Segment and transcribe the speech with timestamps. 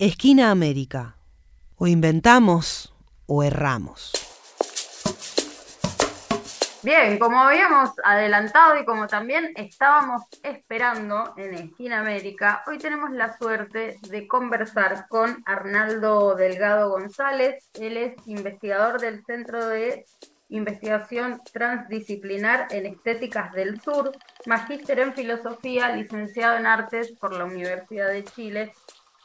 [0.00, 1.18] Esquina América.
[1.76, 2.90] O inventamos
[3.26, 4.12] o erramos.
[6.82, 13.36] Bien, como habíamos adelantado y como también estábamos esperando en Esquina América, hoy tenemos la
[13.36, 17.68] suerte de conversar con Arnaldo Delgado González.
[17.74, 20.06] Él es investigador del Centro de
[20.48, 24.12] Investigación Transdisciplinar en Estéticas del Sur,
[24.46, 28.72] magíster en Filosofía, licenciado en Artes por la Universidad de Chile.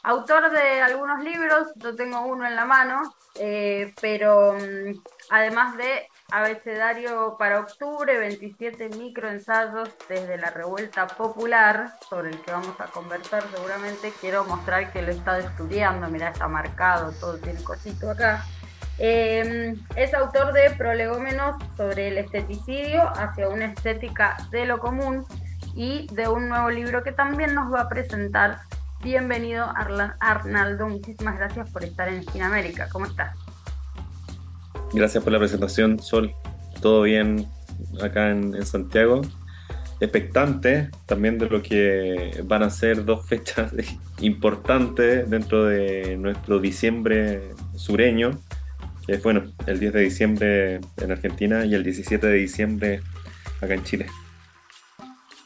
[0.06, 6.06] Autor de algunos libros, yo tengo uno en la mano, eh, pero mm, además de
[6.30, 13.42] Abecedario para octubre, 27 microensayos desde la revuelta popular, sobre el que vamos a conversar
[13.52, 14.12] seguramente.
[14.20, 18.44] Quiero mostrar que lo he estado estudiando, mira, está marcado, todo tiene cosito acá.
[18.98, 25.26] Em, es autor de Prolegómenos sobre el esteticidio hacia una estética de lo común
[25.74, 28.60] y de un nuevo libro que también nos va a presentar.
[29.06, 29.64] Bienvenido
[30.18, 32.88] Arnaldo, muchísimas gracias por estar en América.
[32.90, 33.36] ¿Cómo estás?
[34.92, 36.34] Gracias por la presentación, Sol.
[36.82, 37.46] Todo bien
[38.02, 39.22] acá en, Santiago.
[40.00, 43.72] Expectante también de lo que van a ser dos fechas
[44.22, 48.40] importantes dentro de nuestro diciembre sureño,
[49.06, 53.00] es bueno, el 10 de diciembre en Argentina y el 17 de diciembre
[53.60, 54.06] acá en Chile.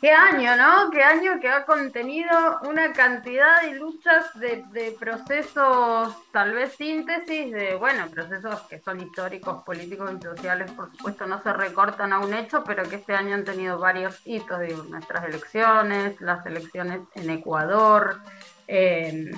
[0.01, 0.91] Qué año, ¿no?
[0.91, 2.31] Qué año que ha contenido
[2.63, 9.63] una cantidad de luchas, de, procesos, tal vez síntesis, de, bueno, procesos que son históricos,
[9.63, 13.35] políticos y sociales, por supuesto, no se recortan a un hecho, pero que este año
[13.35, 18.21] han tenido varios hitos, digo, nuestras elecciones, las elecciones en Ecuador,
[18.67, 19.31] em,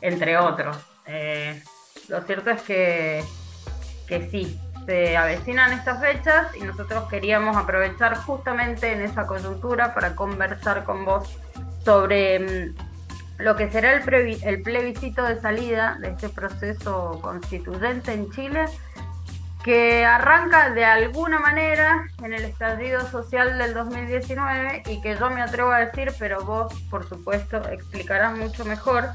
[0.00, 0.78] entre otros.
[1.04, 1.62] Eh,
[2.08, 3.22] lo cierto es que,
[4.08, 10.14] que sí, se avecinan estas fechas y nosotros queríamos aprovechar justamente en esa coyuntura para
[10.14, 11.38] conversar con vos
[11.84, 12.74] sobre mm,
[13.38, 18.66] lo que será el, plebiscito de salida de este proceso constituyente en Chile,
[19.64, 25.40] que arranca de alguna manera en el estallido social del 2019 y que yo me
[25.40, 29.08] atrevo a decir, pero vos por supuesto explicarás mucho mejor.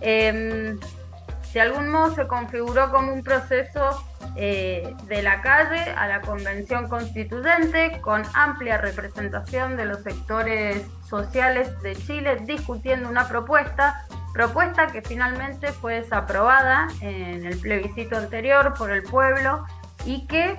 [0.00, 0.78] Em,
[1.54, 4.04] de algún modo se configuró como un proceso
[4.34, 11.80] eh, de la calle a la convención constituyente con amplia representación de los sectores sociales
[11.82, 18.90] de Chile discutiendo una propuesta, propuesta que finalmente fue desaprobada en el plebiscito anterior por
[18.90, 19.64] el pueblo
[20.04, 20.58] y que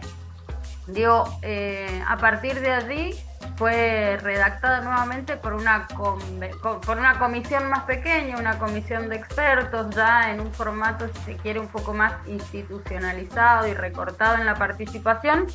[0.88, 3.16] dio eh, a partir de allí
[3.58, 10.32] fue redactada nuevamente por una, por una comisión más pequeña, una comisión de expertos, ya
[10.32, 15.48] en un formato, si se quiere, un poco más institucionalizado y recortado en la participación,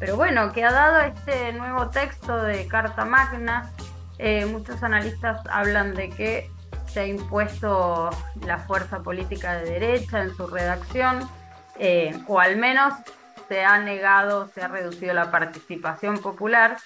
[0.00, 3.70] pero bueno, que ha dado este nuevo texto de Carta Magna.
[4.18, 6.50] Eh, muchos analistas hablan de que
[6.86, 8.10] se ha impuesto
[8.46, 11.28] la fuerza política de derecha en su redacción,
[11.78, 12.94] eh, o al menos
[13.48, 16.76] se ha negado, se ha reducido la participación popular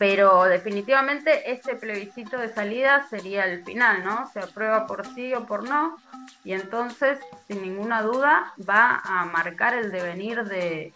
[0.00, 4.30] pero definitivamente este plebiscito de salida sería el final, ¿no?
[4.32, 5.98] Se aprueba por sí o por no,
[6.42, 10.94] y entonces, sin ninguna duda, va a marcar el devenir de,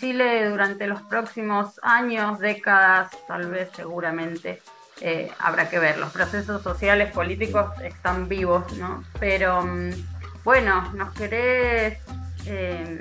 [0.00, 4.60] Chile durante los próximos años, décadas, tal vez seguramente.
[5.00, 9.04] Eh, habrá que ver, los procesos sociales, políticos están vivos, ¿no?
[9.20, 9.90] Pero mm,
[10.42, 11.98] bueno, nos querés
[12.46, 12.98] eh,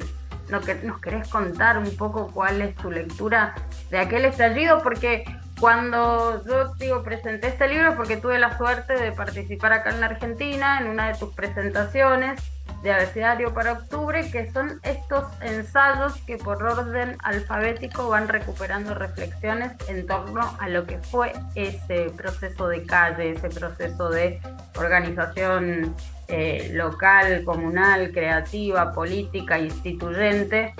[0.49, 3.55] ¿Nos querés contar un poco cuál es tu lectura
[3.89, 4.81] de aquel estallido?
[4.81, 5.25] Porque
[5.59, 10.07] cuando yo digo presenté este libro, porque tuve la suerte de participar acá en la
[10.07, 12.41] Argentina en una de tus presentaciones
[12.83, 19.71] de abecedario para octubre, que son estos ensayos que por orden alfabético van recuperando reflexiones
[19.87, 24.39] en torno a lo que fue ese proceso de calle, ese proceso de
[24.75, 25.95] organización
[26.27, 30.73] eh, local, comunal, creativa, política, instituyente,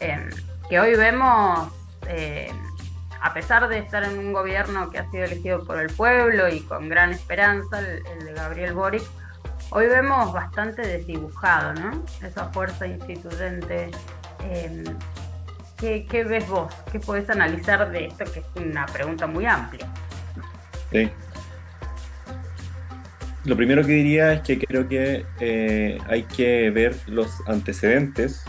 [0.00, 0.30] em,
[0.68, 1.68] que hoy vemos,
[2.08, 2.50] eh,
[3.20, 6.60] a pesar de estar en un gobierno que ha sido elegido por el pueblo y
[6.60, 9.02] con gran esperanza, el, de Gabriel Boric,
[9.70, 12.02] hoy vemos bastante desdibujado, ¿no?
[12.22, 13.90] Esa fuerza instituyente.
[14.40, 14.84] Em,
[15.78, 16.72] ¿qué, ¿Qué ves vos?
[16.90, 18.24] ¿Qué podés analizar de esto?
[18.24, 19.86] Que es una pregunta muy amplia.
[20.90, 21.10] Sí,
[23.44, 28.42] lo primero que diría es que creo que eh, hay que ver los antecedentes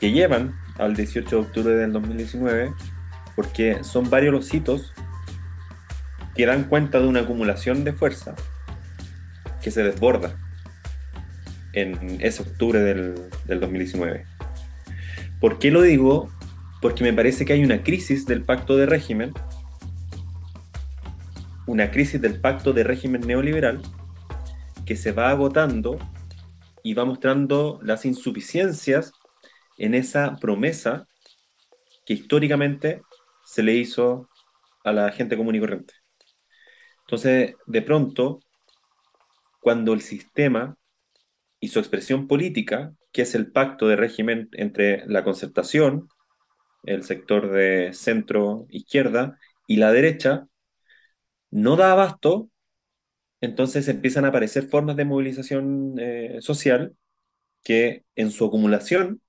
[0.00, 2.72] que llevan al 18 de octubre del 2019,
[3.34, 4.94] porque son varios los hitos
[6.34, 8.34] que dan cuenta de una acumulación de fuerza
[9.62, 10.36] que se desborda
[11.72, 13.14] en ese octubre del,
[13.44, 14.24] del 2019.
[15.38, 16.30] ¿Por qué lo digo?
[16.80, 19.32] Porque me parece que hay una crisis del pacto de régimen
[21.66, 23.82] una crisis del pacto de régimen neoliberal
[24.84, 25.98] que se va agotando
[26.82, 29.12] y va mostrando las insuficiencias
[29.76, 31.06] en esa promesa
[32.06, 33.02] que históricamente
[33.44, 34.28] se le hizo
[34.84, 35.94] a la gente común y corriente.
[37.00, 38.40] Entonces, de pronto,
[39.60, 40.76] cuando el sistema
[41.58, 46.08] y su expresión política, que es el pacto de régimen entre la concertación,
[46.84, 50.46] el sector de centro-izquierda y la derecha,
[51.50, 52.50] no da abasto,
[53.40, 56.96] entonces empiezan a aparecer formas de movilización eh, social
[57.62, 59.20] que en su acumulación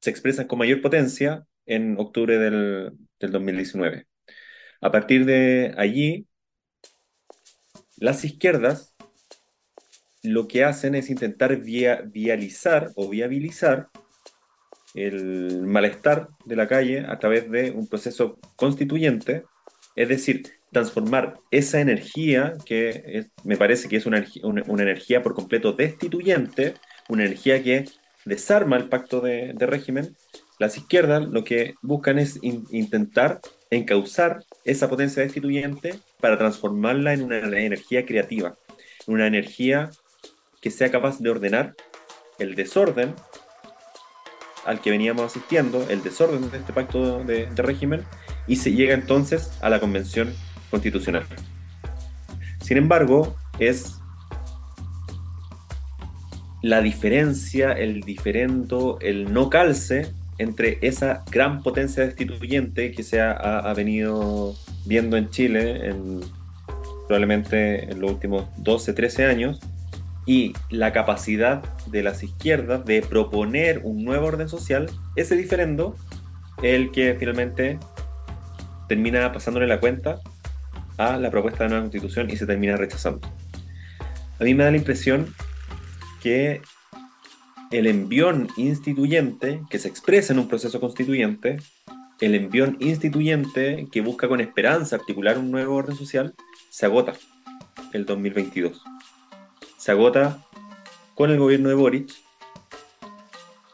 [0.00, 4.06] se expresan con mayor potencia en octubre del, 2019.
[4.82, 6.26] A partir de allí,
[7.96, 8.94] las izquierdas
[10.22, 13.88] lo que hacen es intentar vializar o viabilizar
[14.94, 19.44] el malestar de la calle a través de un proceso constituyente,
[19.96, 20.42] es decir,
[20.74, 26.74] transformar esa energía, que me parece que es una, energía por completo destituyente,
[27.08, 27.86] una energía que
[28.26, 30.14] desarma el pacto de, régimen,
[30.58, 33.40] las izquierdas lo que buscan es intentar
[33.70, 38.56] encauzar esa potencia destituyente para transformarla en una energía creativa,
[39.06, 39.90] una energía
[40.60, 41.74] que sea capaz de ordenar
[42.38, 43.14] el desorden
[44.64, 48.04] al que veníamos asistiendo, el desorden de este pacto de régimen,
[48.46, 50.34] y se llega entonces a la convención
[50.74, 51.24] constitucional.
[52.60, 54.00] Sin embargo, es
[56.62, 63.72] la diferencia, el diferendo, el no calce entre esa gran potencia destituyente que se ha,
[63.76, 66.20] venido viendo en Chile en,
[67.06, 69.60] probablemente en los últimos 12, 13 años
[70.26, 75.94] y la capacidad de las izquierdas de proponer un nuevo orden social, ese diferendo
[76.62, 77.78] el que finalmente
[78.88, 80.20] termina pasándole la cuenta
[80.96, 83.28] a la propuesta de nueva constitución y se termina rechazando.
[84.38, 85.34] A mí me da la impresión
[86.22, 86.60] que
[87.70, 91.58] el envión instituyente que se expresa en un proceso constituyente,
[92.20, 96.34] el envión instituyente que busca con esperanza articular un nuevo orden social,
[96.70, 97.14] se agota
[97.92, 98.82] el 2022.
[99.76, 100.44] Se agota
[101.14, 102.12] con el gobierno de Boric,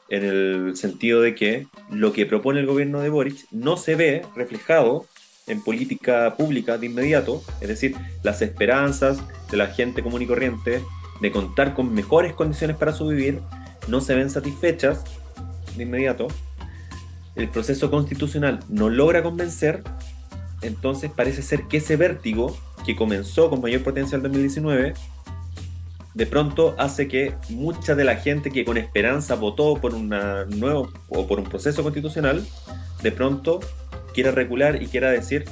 [0.09, 4.23] en el sentido de que lo que propone el gobierno de Boric no se ve
[4.35, 5.07] reflejado
[5.51, 9.19] en política pública de inmediato, es decir, las esperanzas
[9.51, 10.83] de la gente común y corriente
[11.21, 13.41] de contar con mejores condiciones para su vivir
[13.89, 15.05] no se ven satisfechas
[15.77, 16.29] de inmediato,
[17.35, 19.83] el proceso constitucional no logra convencer,
[20.63, 24.95] entonces parece ser que ese vértigo que comenzó con mayor potencia en 2019,
[26.15, 30.91] de pronto hace que mucha de la gente que con esperanza votó por una nuevo
[31.09, 32.45] o por un proceso constitucional,
[33.03, 33.61] de pronto
[34.15, 35.45] quiera recular y quiera decir,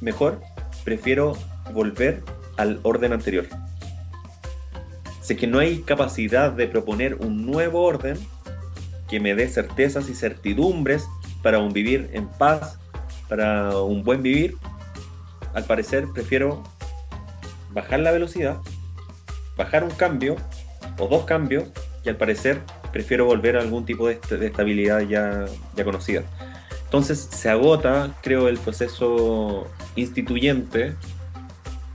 [0.00, 0.40] mejor,
[0.84, 1.36] prefiero
[1.72, 2.22] volver
[2.56, 3.46] al orden anterior.
[5.20, 8.18] Si es que no hay capacidad de proponer un nuevo orden
[9.08, 11.06] que me dé certezas y certidumbres
[11.42, 12.78] para un vivir en paz,
[13.28, 14.56] para un buen vivir,
[15.54, 16.62] al parecer prefiero
[17.72, 18.58] bajar la velocidad,
[19.56, 20.36] bajar un cambio
[20.98, 21.64] o dos cambios
[22.04, 22.60] y al parecer
[22.92, 25.44] prefiero volver a algún tipo de, estabilidad ya,
[25.76, 26.22] ya conocida.
[26.90, 30.96] Entonces se agota, creo, el proceso instituyente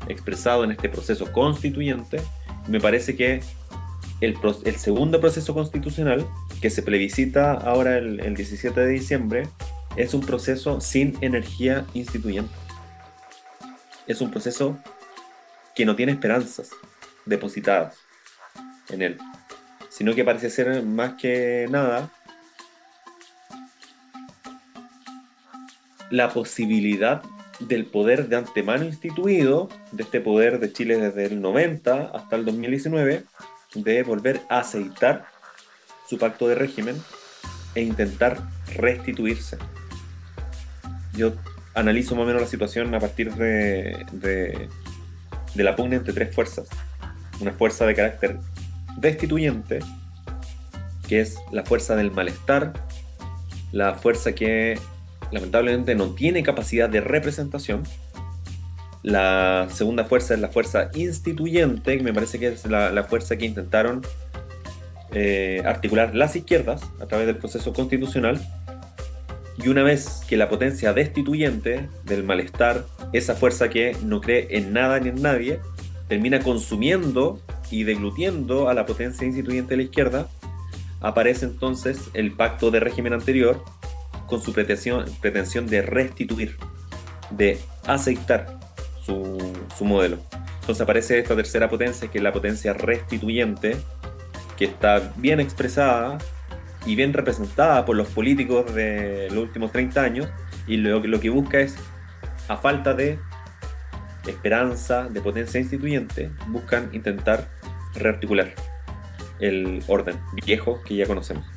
[0.07, 2.21] expresado en este proceso constituyente.
[2.69, 3.41] Me parece que
[4.21, 4.37] el,
[4.77, 6.25] segundo proceso constitucional,
[6.61, 9.49] que se plebiscita ahora el, el 17 de diciembre,
[9.97, 12.55] es un proceso sin energía instituyente.
[14.07, 14.77] Es un proceso
[15.75, 16.69] que no tiene esperanzas
[17.25, 17.97] depositadas
[18.87, 19.17] en él,
[19.89, 22.09] sino que parece ser más que nada
[26.11, 27.21] la posibilidad
[27.59, 32.45] del poder de antemano instituido, de este poder de Chile desde el 90 hasta el
[32.45, 33.23] 2019,
[33.75, 35.25] de volver a aceitar
[36.07, 36.95] su pacto de régimen
[37.75, 38.41] e intentar
[38.75, 39.57] restituirse.
[41.13, 41.33] Yo
[41.73, 44.69] analizo más o menos la situación a partir de, de,
[45.53, 46.67] de la pugna entre tres fuerzas.
[47.39, 48.39] Una fuerza de carácter
[48.97, 49.79] destituyente,
[51.07, 52.73] que es la fuerza del malestar,
[53.71, 54.79] la fuerza que
[55.31, 57.83] lamentablemente no tiene capacidad de representación.
[59.03, 63.45] La segunda fuerza es la fuerza instituyente, que me parece que es la, fuerza que
[63.45, 64.01] intentaron
[65.11, 68.41] eh, articular las izquierdas a través del proceso constitucional.
[69.63, 74.73] Y una vez que la potencia destituyente del malestar, esa fuerza que no cree en
[74.73, 75.59] nada ni en nadie,
[76.07, 77.39] termina consumiendo
[77.71, 80.27] y deglutiendo a la potencia instituyente de la izquierda,
[81.01, 83.63] aparece entonces el pacto de régimen anterior,
[84.27, 85.05] con su pretensión,
[85.67, 86.57] de restituir,
[87.31, 88.59] de aceptar
[89.03, 90.17] su, modelo.
[90.61, 93.77] Entonces aparece esta tercera potencia, que es la potencia restituyente,
[94.57, 96.17] que está bien expresada
[96.85, 100.27] y bien representada por los políticos de los últimos 30 años,
[100.67, 101.75] y lo, lo que busca es,
[102.47, 103.19] a falta de
[104.25, 107.47] esperanza, de potencia instituyente, buscan intentar
[107.93, 108.53] rearticular
[109.39, 111.54] el orden viejo que ya conocemos.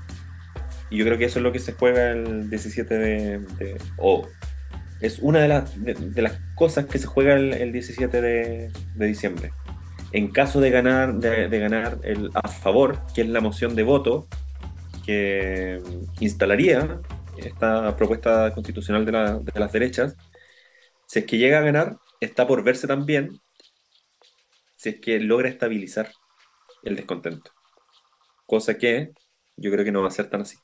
[0.90, 3.76] Y yo creo que eso es lo que se juega el 17 de...
[3.99, 4.26] o
[5.00, 9.52] es una de, las de, las cosas que se juega el, 17 de, diciembre.
[10.12, 14.26] En caso de ganar, de, ganar el a favor, que es la moción de voto
[15.04, 15.80] que
[16.21, 17.00] instalaría
[17.37, 19.12] esta propuesta constitucional de,
[19.52, 20.16] de las derechas,
[21.07, 23.40] si es que llega a ganar, está por verse también
[24.78, 26.11] si es que logra estabilizar
[26.85, 27.50] el descontento.
[28.47, 29.12] Cosa que
[29.57, 30.57] yo creo que no va a ser tan así.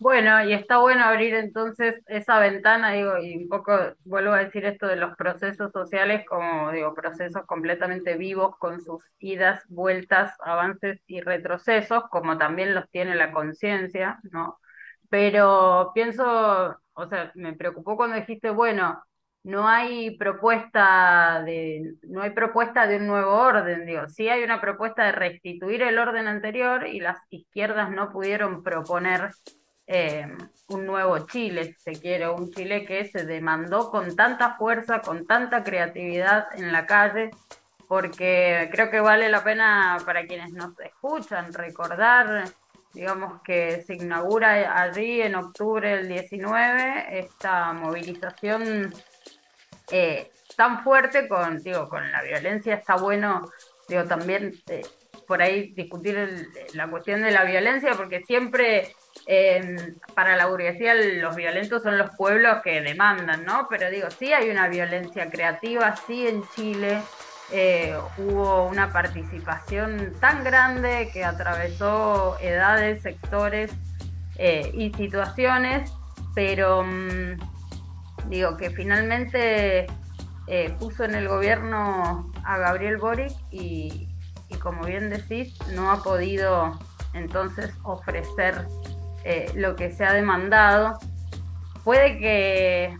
[0.00, 3.72] Bueno, y está bueno abrir entonces esa ventana, digo, y un poco
[4.04, 9.02] vuelvo a decir esto de los procesos sociales como, digo, procesos completamente vivos con sus
[9.18, 14.58] idas, vueltas, avances y retrocesos, como también los tiene la conciencia, ¿no?
[15.08, 19.02] Pero pienso, o sea, me preocupó cuando dijiste, bueno,
[19.42, 24.60] no hay propuesta de, no hay propuesta de un nuevo orden, digo, sí hay una
[24.60, 29.30] propuesta de restituir el orden anterior y las izquierdas no pudieron proponer
[29.90, 30.26] eh,
[30.68, 35.26] un nuevo Chile, si se quiere, un Chile que se demandó con tanta fuerza, con
[35.26, 37.30] tanta creatividad en la calle,
[37.88, 42.44] porque creo que vale la pena para quienes nos escuchan recordar,
[42.92, 48.92] digamos que se inaugura allí en octubre del 19 esta movilización
[49.90, 52.74] eh, tan fuerte con, digo, con la violencia.
[52.74, 53.50] Está bueno,
[53.88, 54.82] digo, también eh,
[55.26, 58.94] por ahí discutir la cuestión de la violencia, porque siempre
[59.26, 63.66] eh, para la burguesía los violentos son los pueblos que demandan, ¿no?
[63.68, 67.02] Pero digo, sí hay una violencia creativa, sí en Chile
[68.18, 73.72] hubo una participación tan grande que atravesó edades, sectores
[74.38, 75.90] y situaciones,
[76.34, 76.82] pero...
[76.84, 77.36] Mm,
[78.28, 79.86] digo, que finalmente
[80.46, 84.08] eh, puso en el gobierno a Gabriel Boric y,
[84.62, 86.78] como bien decís, no ha podido
[87.14, 88.66] entonces ofrecer
[89.24, 90.98] eh, lo que se ha demandado.
[91.84, 92.98] Puede que,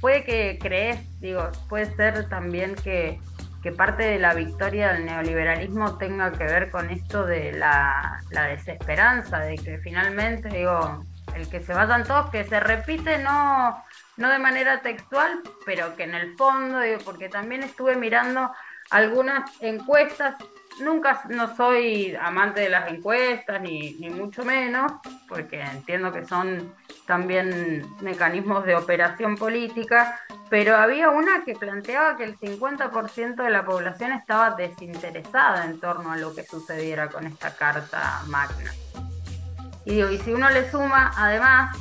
[0.00, 3.20] puede que crees, digo, puede ser también que,
[3.62, 8.44] que parte de la victoria del neoliberalismo tenga que ver con esto de la, la
[8.44, 13.82] desesperanza, de que finalmente, digo, el que se vayan todos, que se repite no
[14.16, 18.50] no de manera textual, pero que en el fondo, porque también estuve mirando
[18.90, 20.36] algunas encuestas,
[20.80, 24.92] nunca no soy amante de las encuestas, ni, ni mucho menos,
[25.28, 26.74] porque entiendo que son
[27.06, 33.64] también mecanismos de operación política, pero había una que planteaba que el 50% de la
[33.64, 38.72] población estaba desinteresada en torno a lo que sucediera con esta carta magna.
[39.84, 41.76] Y digo, si uno le suma además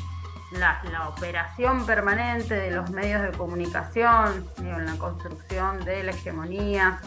[0.52, 7.00] la, operación permanente de los medios de comunicación, en la construcción de la hegemonía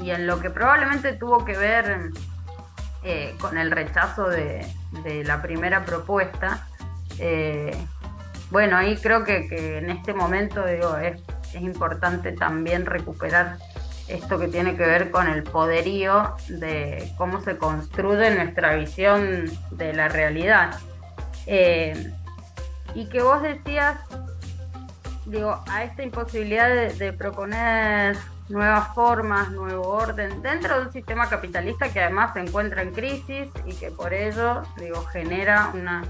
[0.00, 2.10] y en lo que probablemente tuvo que ver
[3.04, 4.66] eh, con el rechazo de,
[5.24, 6.66] la primera propuesta.
[7.18, 7.76] Eh,
[8.50, 11.20] bueno, ahí creo que, en este momento digo, es,
[11.54, 13.56] importante también recuperar
[14.06, 19.92] esto que tiene que ver con el poderío de cómo se construye nuestra visión de
[19.94, 20.78] la realidad.
[21.46, 22.12] Eh,
[22.94, 23.98] y que vos decías,
[25.24, 28.16] digo, a esta imposibilidad de, proponer
[28.48, 33.48] nuevas formas, nuevo orden, dentro de un sistema capitalista que además se encuentra en crisis
[33.66, 36.04] y que por ello, digo, genera una,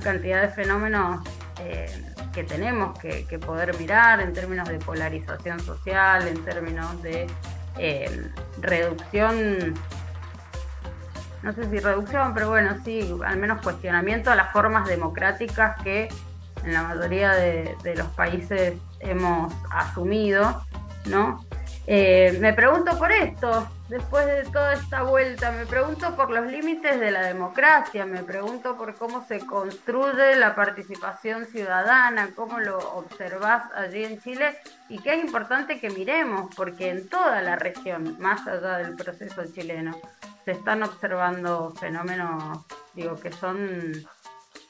[0.00, 1.26] cantidad de fenómenos
[1.60, 7.26] eh, que tenemos que, poder mirar en términos de polarización social, en términos de
[7.78, 9.74] eh, reducción
[11.42, 16.08] no sé si reducción, pero bueno, sí, al menos cuestionamiento a las formas democráticas que
[16.64, 20.62] en la mayoría de, los países hemos asumido,
[21.06, 21.44] ¿no?
[21.92, 27.00] Eh, me pregunto por esto, después de toda esta vuelta, me pregunto por los límites
[27.00, 33.64] de la democracia, me pregunto por cómo se construye la participación ciudadana, cómo lo observás
[33.74, 34.56] allí en Chile
[34.88, 39.42] y que es importante que miremos, porque en toda la región, más allá del proceso
[39.52, 40.00] chileno,
[40.44, 43.94] se están observando fenómenos, digo, que son,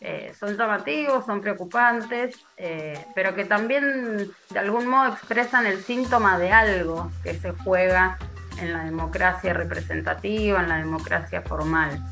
[0.01, 6.39] eh, son llamativos, son preocupantes, eh, pero que también de algún modo expresan el síntoma
[6.39, 8.19] de algo que se juega
[8.59, 12.03] en la democracia representativa, en la democracia formal.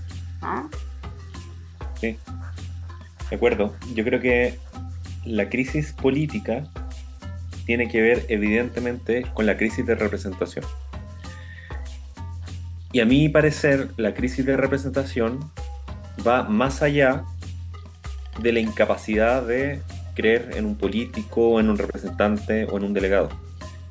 [1.99, 2.19] Sí,
[3.31, 3.75] de acuerdo.
[3.95, 4.59] Yo creo que
[5.25, 6.65] la crisis política
[7.65, 10.65] tiene que ver evidentemente con la crisis de representación.
[12.93, 15.51] Y a mi parecer, la crisis de representación
[16.27, 17.25] va más allá
[18.41, 19.81] de la incapacidad de
[20.15, 23.29] creer en un político, en un representante o en un delegado.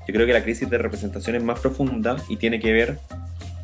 [0.07, 2.99] Yo creo que la crisis de representación es más profunda y tiene que ver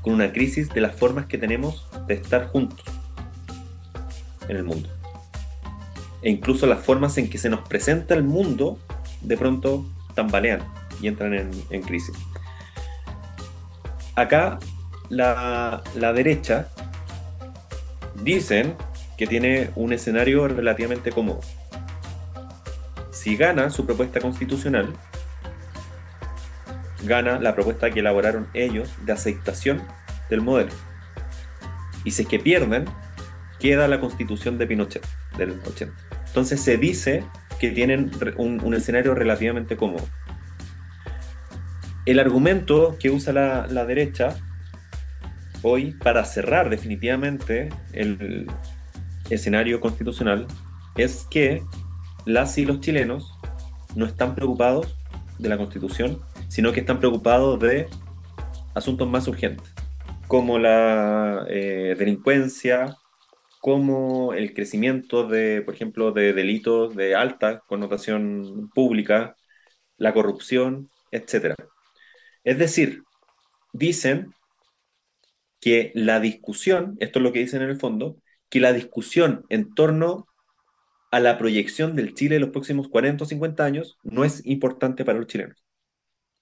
[0.02, 2.86] con una crisis de las formas que tenemos de estar juntos
[4.48, 4.90] en el mundo.
[6.22, 8.78] E incluso las formas en que se nos presenta el mundo
[9.22, 9.86] de pronto
[10.16, 10.62] tambalean
[11.02, 12.16] y entran en, crisis.
[14.16, 14.60] Acá
[15.10, 16.70] la, la derecha
[18.22, 18.76] dicen
[19.24, 21.40] que tiene un escenario relativamente cómodo.
[23.10, 24.92] Si gana su propuesta constitucional,
[27.06, 29.82] gana la propuesta que elaboraron ellos de aceptación
[30.30, 30.72] del modelo.
[32.04, 32.84] Y si es que pierden,
[33.62, 35.96] queda la constitución de Pinochet del 80.
[36.28, 37.24] Entonces se dice
[37.62, 40.06] que tienen un, escenario relativamente cómodo.
[42.06, 44.36] El argumento que usa la, la derecha
[45.62, 48.50] hoy para cerrar definitivamente el
[49.30, 50.48] escenario constitucional
[50.96, 51.64] es que
[52.26, 53.38] las y los chilenos
[53.96, 54.96] no están preocupados
[55.40, 57.88] de la constitución, sino que están preocupados de
[58.74, 59.74] asuntos más urgentes,
[60.28, 62.96] como la eh, delincuencia,
[63.60, 69.36] como el crecimiento de, por ejemplo, de delitos de alta connotación pública,
[69.98, 71.56] la corrupción, etc.
[72.44, 73.04] Es decir,
[73.72, 74.34] dicen
[75.62, 78.18] que la discusión, esto es lo que dicen en el fondo,
[78.50, 80.28] que la discusión en torno
[81.12, 85.06] a la proyección del Chile en los próximos 40 o 50 años no es importante
[85.06, 85.64] para los chilenos,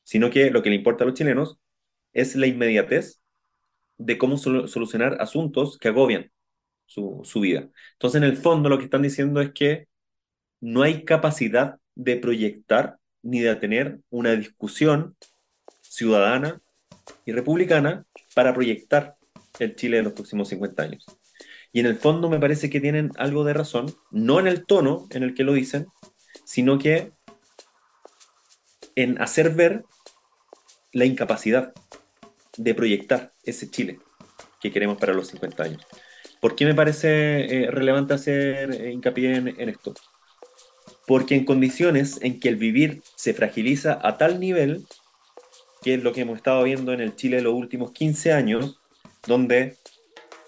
[0.03, 1.57] sino que lo que le importa a los chilenos
[2.13, 3.21] es la inmediatez
[3.97, 6.31] de cómo solucionar asuntos que agobian
[6.85, 7.69] su, su vida.
[7.93, 9.87] Entonces, en el fondo, lo que están diciendo es que
[10.59, 15.15] no hay capacidad de proyectar ni de tener una discusión
[15.81, 16.61] ciudadana
[17.25, 19.15] y republicana para proyectar
[19.59, 21.05] el Chile de los próximos 50 años.
[21.73, 25.07] Y en el fondo me parece que tienen algo de razón, no en el tono
[25.11, 25.87] en el que lo dicen,
[26.43, 27.11] sino que
[28.95, 29.83] en hacer ver
[30.91, 31.73] la incapacidad
[32.57, 33.99] de proyectar ese Chile
[34.59, 35.87] que queremos para los 50 años.
[36.41, 39.93] ¿Por qué me parece eh, relevante hacer eh, hincapié en, en esto?
[41.07, 44.85] Porque en condiciones en que el vivir se fragiliza a tal nivel,
[45.81, 48.79] que es lo que hemos estado viendo en el Chile los últimos 15 años,
[49.27, 49.77] donde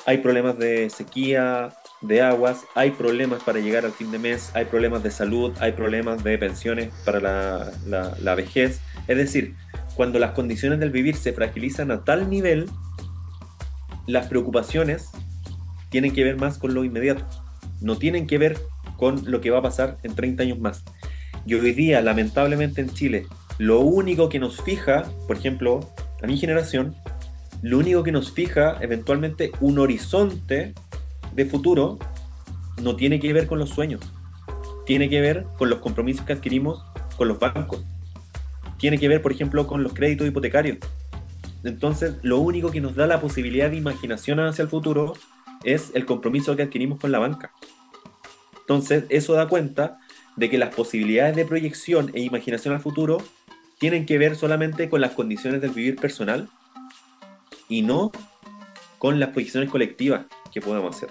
[0.05, 4.65] hay problemas de sequía, de aguas, hay problemas para llegar al fin de mes, hay
[4.65, 7.71] problemas de salud, hay problemas de pensiones para la,
[8.19, 8.81] la, vejez.
[9.07, 9.55] Es decir,
[9.95, 12.69] cuando las condiciones del vivir se fragilizan a tal nivel,
[14.05, 15.09] las preocupaciones
[15.89, 17.25] tienen que ver más con lo inmediato,
[17.79, 18.57] no tienen que ver
[18.97, 20.83] con lo que va a pasar en 30 años más.
[21.45, 25.79] Y hoy día, lamentablemente en Chile, lo único que nos fija, por ejemplo,
[26.21, 26.95] a mi generación,
[27.63, 30.73] lo único que nos fija eventualmente un horizonte
[31.33, 31.97] de futuro
[32.81, 34.01] no tiene que ver con los sueños,
[34.85, 36.83] tiene que ver con los compromisos que adquirimos
[37.17, 37.85] con los bancos,
[38.77, 40.79] tiene que ver, por ejemplo, con los créditos hipotecarios.
[41.63, 45.13] Entonces, lo único que nos da la posibilidad de imaginación hacia el futuro
[45.63, 47.53] es el compromiso que adquirimos con la banca.
[48.59, 49.99] Entonces, eso da cuenta
[50.35, 53.23] de que las posibilidades de proyección e imaginación al futuro
[53.79, 56.49] tienen que ver solamente con las condiciones del vivir personal
[57.69, 58.11] y no
[58.97, 61.09] con las posiciones colectivas que podemos hacer.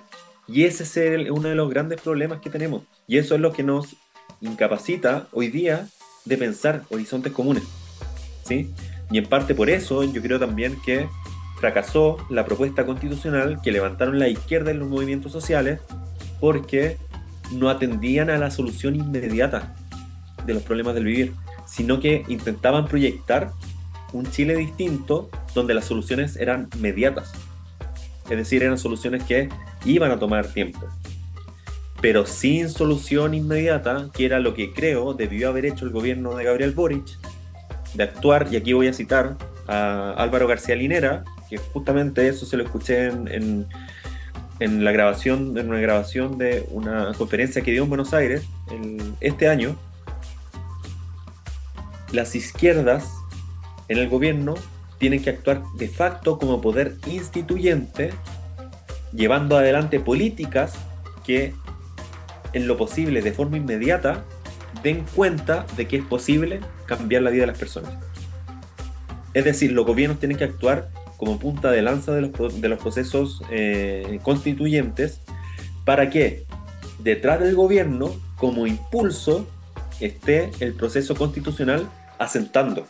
[0.48, 2.82] Y ese es uno de los grandes problemas que tenemos.
[3.06, 3.96] Y eso es lo que nos
[4.40, 5.86] incapacita hoy día
[6.24, 7.64] de pensar horizontes comunes.
[8.44, 8.70] ¿sí?
[9.10, 11.08] Y en parte por eso yo creo también que
[11.60, 15.80] fracasó la propuesta constitucional que levantaron la izquierda en los movimientos sociales
[16.40, 16.96] porque
[17.52, 19.74] no atendían a la solución inmediata
[20.44, 21.34] de los problemas del vivir,
[21.66, 23.52] sino que intentaban proyectar
[24.12, 27.32] un Chile distinto donde las soluciones eran mediatas.
[28.30, 29.48] Es decir, eran soluciones que
[29.84, 30.80] iban a tomar tiempo.
[32.00, 36.44] Pero sin solución inmediata, que era lo que creo debió haber hecho el gobierno de
[36.44, 37.04] Gabriel Boric,
[37.94, 39.36] de actuar, y aquí voy a citar
[39.68, 43.66] a Álvaro García Linera, que justamente eso se lo escuché en,
[44.58, 48.44] en, la grabación, en una grabación de una conferencia que dio en Buenos Aires
[49.20, 49.76] este año.
[52.12, 53.21] Las izquierdas
[53.92, 54.54] en el gobierno
[54.98, 58.10] tienen que actuar de facto como poder instituyente,
[59.12, 60.74] llevando adelante políticas
[61.24, 61.54] que
[62.52, 64.24] en lo posible, de forma inmediata,
[64.82, 67.92] den cuenta de que es posible cambiar la vida de las personas.
[69.34, 72.78] Es decir, los gobiernos tienen que actuar como punta de lanza de los, de los
[72.78, 75.20] procesos eh, constituyentes
[75.84, 76.44] para que
[76.98, 79.46] detrás del gobierno, como impulso,
[80.00, 82.86] esté el proceso constitucional asentando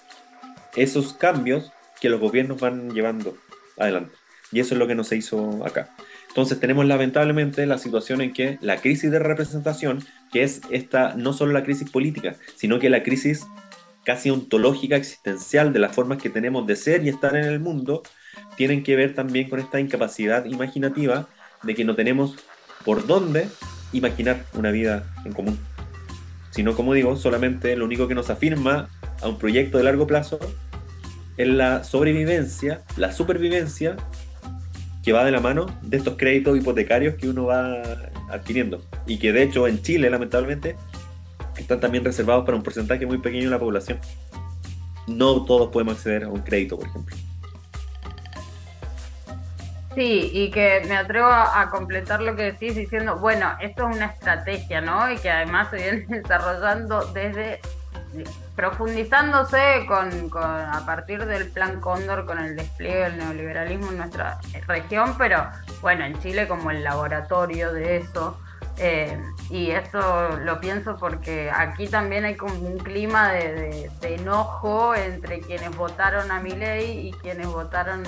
[0.77, 3.37] esos cambios que los gobiernos van llevando
[3.79, 4.15] adelante.
[4.51, 5.95] Y eso es lo que no se hizo acá.
[6.29, 11.33] Entonces tenemos lamentablemente la situación en que la crisis de representación, que es esta, no
[11.33, 13.47] solo la crisis política, sino que la crisis
[14.05, 18.03] casi ontológica, existencial de las formas que tenemos de ser y estar en el mundo,
[18.57, 21.29] tienen que ver también con esta incapacidad imaginativa
[21.63, 22.37] de que no tenemos
[22.85, 23.49] por dónde
[23.93, 25.59] imaginar una vida en común.
[26.51, 28.89] Sino, como digo, solamente lo único que nos afirma
[29.23, 30.39] a un proyecto de largo plazo
[31.37, 33.97] es la sobrevivencia, la supervivencia
[35.03, 37.83] que va de la mano de estos créditos hipotecarios que uno va
[38.31, 38.83] adquiriendo.
[39.07, 40.77] Y que de hecho en Chile, lamentablemente,
[41.57, 43.99] están también reservados para un porcentaje muy pequeño de la población.
[45.07, 47.17] No todos podemos acceder a un crédito, por ejemplo.
[49.95, 54.07] Sí, y que me atrevo a, completar lo que decís diciendo, bueno, esto es una
[54.07, 55.13] estrategia, ¿no?
[55.13, 57.61] Y que además se viene desarrollando desde,
[58.57, 64.39] profundizándose con, con, a partir del plan Cóndor, con el despliegue del neoliberalismo en nuestra
[64.67, 65.47] región, pero
[65.81, 68.39] bueno, en Chile como el laboratorio de eso.
[68.79, 69.21] Eh,
[69.51, 75.77] y esto lo pienso porque aquí también hay como un clima de, enojo entre quienes
[75.77, 78.03] votaron a mi ley y quienes votaron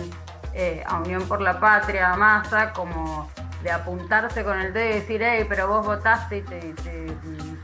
[0.55, 3.31] eh, a Unión por la Patria, a Massa, como
[3.65, 6.75] de apuntarse con el dedo y decir, hey, pero vos votaste y te,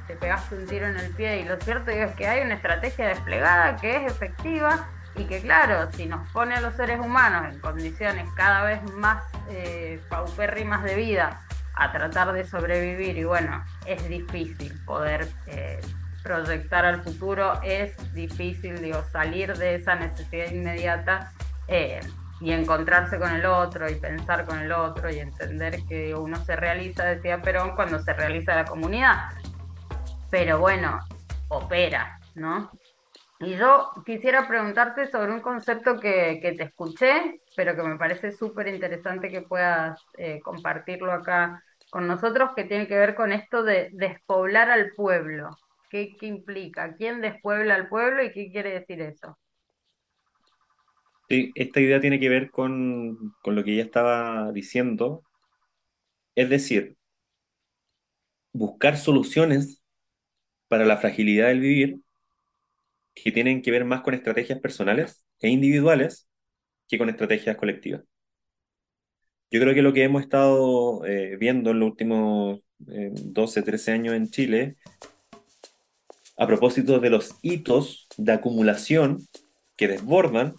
[0.07, 1.41] te, pegaste un tiro en el pie.
[1.41, 5.91] Y lo cierto es que hay una estrategia desplegada que es efectiva y que claro,
[5.93, 10.97] si nos pone a los seres humanos en condiciones cada vez más eh, paupérrimas de
[10.97, 11.43] vida,
[11.75, 15.81] a tratar de sobrevivir y bueno, es difícil poder eh,
[16.23, 21.33] proyectar al futuro, es difícil digo, salir de esa necesidad inmediata
[21.69, 22.01] eh,
[22.41, 26.57] y encontrarse con el otro y pensar con el otro y entender que uno se
[26.57, 29.31] realiza, decía Perón, cuando se realiza la comunidad.
[30.31, 31.01] Pero bueno,
[31.49, 32.71] opera, ¿no?
[33.41, 38.69] Y yo quisiera preguntarte sobre un concepto que, te escuché, pero que me parece súper
[38.69, 43.89] interesante que puedas eh, compartirlo acá con nosotros que tiene que ver con esto de
[43.93, 45.57] despoblar al pueblo.
[45.89, 46.95] ¿Qué, implica?
[46.95, 49.39] ¿Quién despuebla al pueblo y qué quiere decir eso?
[51.31, 55.23] Sí, esta idea tiene que ver con, con lo que ya estaba diciendo.
[56.35, 56.97] Es decir,
[58.53, 59.83] buscar soluciones
[60.69, 62.01] para la fragilidad del vivir
[63.15, 66.29] que tienen que ver más con estrategias personales e individuales
[66.89, 68.03] que con estrategias colectivas.
[69.51, 73.93] Yo creo que lo que hemos estado eh, viendo en los últimos 12, eh, 13
[73.93, 74.77] años en Chile,
[76.37, 79.19] a propósito de los hitos de acumulación
[79.77, 80.55] que desbordan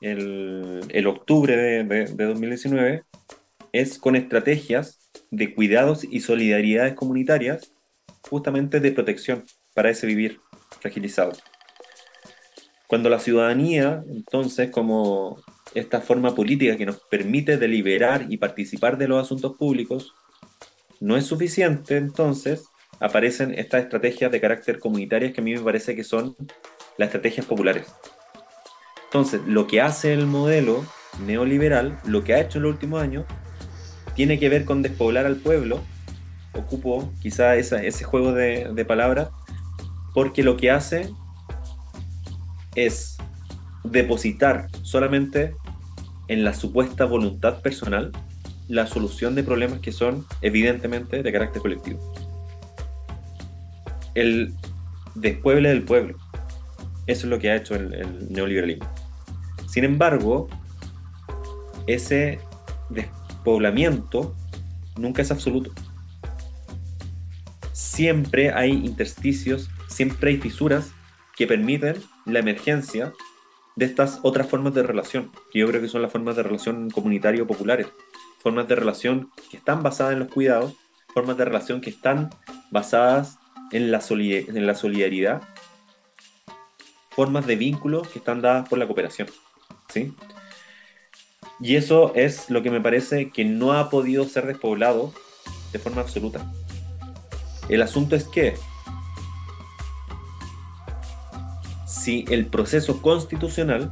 [0.00, 3.04] el, octubre de, de 2019,
[3.72, 7.72] es con estrategias de cuidados y solidaridades comunitarias,
[8.22, 10.40] justamente de protección para ese vivir
[10.80, 11.32] fragilizado.
[12.86, 15.42] Cuando la ciudadanía, entonces, como
[15.74, 20.14] esta forma política que nos permite deliberar y participar de los asuntos públicos
[21.00, 22.64] no es suficiente, entonces
[22.98, 26.34] aparecen estas estrategias de carácter comunitarias que a mí me parece que son
[26.96, 27.86] las estrategias populares.
[29.08, 30.84] Entonces, lo que hace el modelo
[31.24, 33.24] neoliberal, lo que ha hecho en los últimos años,
[34.14, 35.80] tiene que ver con despoblar al pueblo.
[36.52, 39.28] Ocupo quizá ese juego de palabras,
[40.14, 41.10] porque lo que hace
[42.74, 43.16] es
[43.84, 45.54] depositar solamente
[46.28, 48.12] en la supuesta voluntad personal
[48.68, 52.12] la solución de problemas que son evidentemente de carácter colectivo.
[54.14, 54.54] El
[55.14, 56.16] despueble del pueblo.
[57.06, 58.86] Eso es lo que ha hecho el, neoliberalismo.
[59.78, 60.48] Sin embargo,
[61.86, 62.40] ese
[62.88, 64.34] despoblamiento
[64.96, 65.70] nunca es absoluto.
[67.70, 70.90] Siempre hay intersticios, siempre hay fisuras
[71.36, 71.94] que permiten
[72.26, 73.12] la emergencia
[73.76, 76.90] de estas otras formas de relación, que yo creo que son las formas de relación
[76.90, 77.86] comunitario populares,
[78.40, 80.74] formas de relación que están basadas en los cuidados,
[81.14, 82.30] formas de relación que están
[82.72, 83.38] basadas
[83.70, 85.40] en la, en la solidaridad,
[87.10, 89.28] formas de vínculos que están dadas por la cooperación.
[89.92, 90.14] ¿Sí?
[91.60, 95.12] Y eso es lo que me parece que no ha podido ser despoblado
[95.72, 96.50] de forma absoluta.
[97.68, 98.54] El asunto es que
[101.86, 103.90] si el proceso constitucional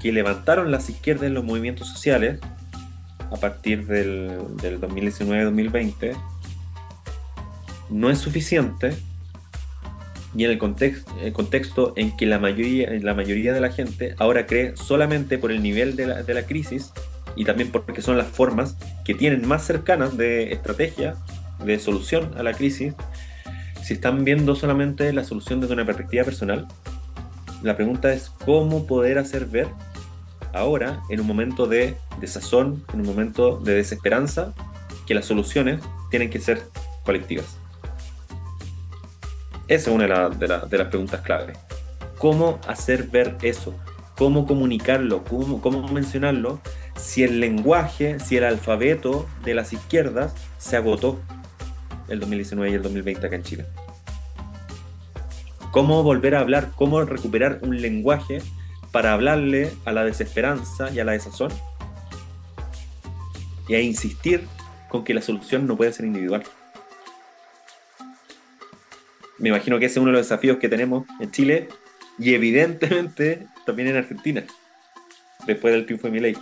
[0.00, 2.40] que levantaron las izquierdas en los movimientos sociales
[3.30, 6.16] a partir del, 2019-2020
[7.90, 8.96] no es suficiente
[10.36, 14.14] y en el, contexto, el contexto en que la mayoría, la mayoría de la gente
[14.18, 16.92] ahora cree solamente por el nivel de la, de la crisis
[17.34, 21.14] y también porque son las formas que tienen más cercanas de estrategia,
[21.64, 22.94] de solución a la crisis,
[23.82, 26.66] si están viendo solamente la solución desde una perspectiva personal,
[27.62, 29.68] la pregunta es cómo poder hacer ver
[30.52, 34.52] ahora, en un momento de desazón, en un momento de desesperanza,
[35.06, 36.62] que las soluciones tienen que ser
[37.04, 37.58] colectivas.
[39.68, 41.52] Esa es una de, de, las preguntas clave.
[42.16, 43.74] ¿Cómo hacer ver eso?
[44.16, 45.24] ¿Cómo comunicarlo?
[45.24, 46.58] ¿Cómo, ¿Cómo mencionarlo?
[46.96, 51.20] Si el lenguaje, si el alfabeto de las izquierdas se agotó
[52.08, 53.66] el 2019 y el 2020 acá en Chile.
[55.70, 56.70] ¿Cómo volver a hablar?
[56.74, 58.40] ¿Cómo recuperar un lenguaje
[58.90, 61.52] para hablarle a la desesperanza y a la desazón?
[63.68, 64.46] Y a insistir
[64.88, 66.42] con que la solución no puede ser individual.
[69.38, 71.68] Me imagino que ese es uno de los desafíos que tenemos en Chile
[72.18, 74.44] y evidentemente también en Argentina,
[75.46, 76.38] después del triunfo de mi ley.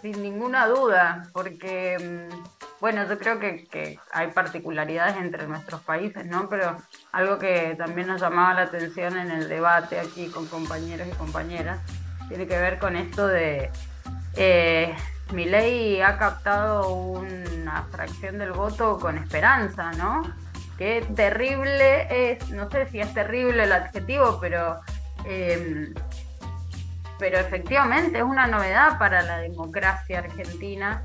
[0.00, 1.98] Sin ninguna duda, porque,
[2.30, 6.48] mm, bueno, yo creo que, hay particularidades entre nuestros países, ¿no?
[6.48, 6.76] Pero
[7.12, 11.80] algo que también nos llamaba la atención en el debate aquí con compañeros y compañeras
[12.28, 13.70] tiene que ver con esto de
[14.36, 14.94] eh,
[15.32, 20.22] mi ley ha captado una fracción del voto con esperanza, ¿no?
[20.80, 24.80] Qué terrible es, no sé si es terrible el adjetivo, pero,
[25.26, 25.92] em,
[27.18, 31.02] pero efectivamente es una novedad para la democracia argentina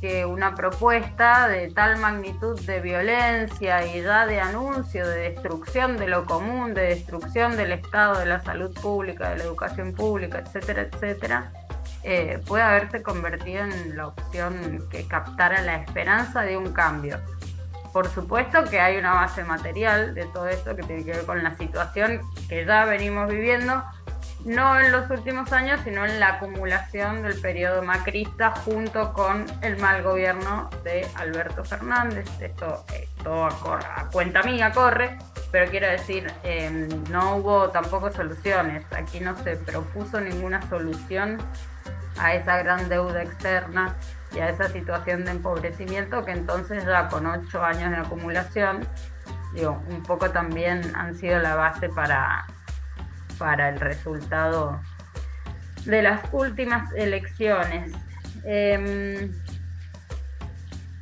[0.00, 6.08] que una propuesta de tal magnitud de violencia y ya de anuncio de destrucción de
[6.08, 10.82] lo común, de destrucción del Estado, de la salud pública, de la educación pública, etcétera,
[10.82, 11.52] etcétera,
[12.02, 17.20] eh, puede haberse convertido en la opción que captara la esperanza de un cambio.
[17.92, 21.42] Por supuesto que hay una base material de todo esto que tiene que ver con
[21.42, 23.84] la situación que ya venimos viviendo,
[24.44, 29.78] no en los últimos años, sino en la acumulación del periodo macrista junto con el
[29.78, 32.28] mal gobierno de Alberto Fernández.
[32.40, 32.84] Esto,
[33.22, 35.18] todo a, cuenta mía corre,
[35.50, 38.84] pero quiero decir, em, no hubo tampoco soluciones.
[38.92, 41.38] Aquí no se propuso ninguna solución
[42.18, 43.96] a esa gran deuda externa
[44.34, 48.86] y a esa situación de empobrecimiento que entonces ya con ocho años de acumulación,
[49.54, 52.46] digo, un poco también han sido la base para,
[53.38, 54.80] para el resultado
[55.84, 57.92] de las últimas elecciones.
[58.44, 59.30] Eh,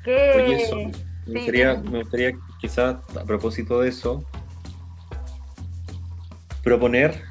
[0.05, 0.93] ¿qué...
[1.27, 4.25] me, gustaría, me gustaría quizás a propósito de eso
[6.63, 7.23] proponer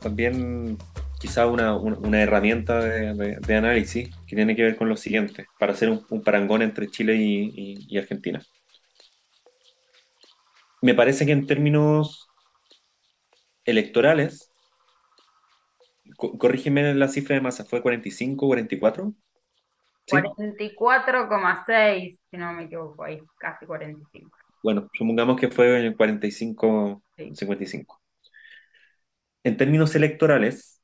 [0.00, 0.78] también
[1.18, 5.90] quizá una, una, herramienta de, análisis que tiene que ver con lo siguiente, para hacer
[5.90, 8.40] un, parangón entre Chile y, Argentina.
[10.80, 12.28] Me parece que en términos
[13.64, 14.52] electorales,
[16.16, 19.12] corrígeme la cifra de masa, ¿fue 45, 44?
[20.06, 24.30] 44,6, si no me equivoco, ahí casi 45.
[24.62, 27.02] Bueno, supongamos que fue en 45,
[27.34, 28.00] 55.
[29.44, 30.77] En términos electorales,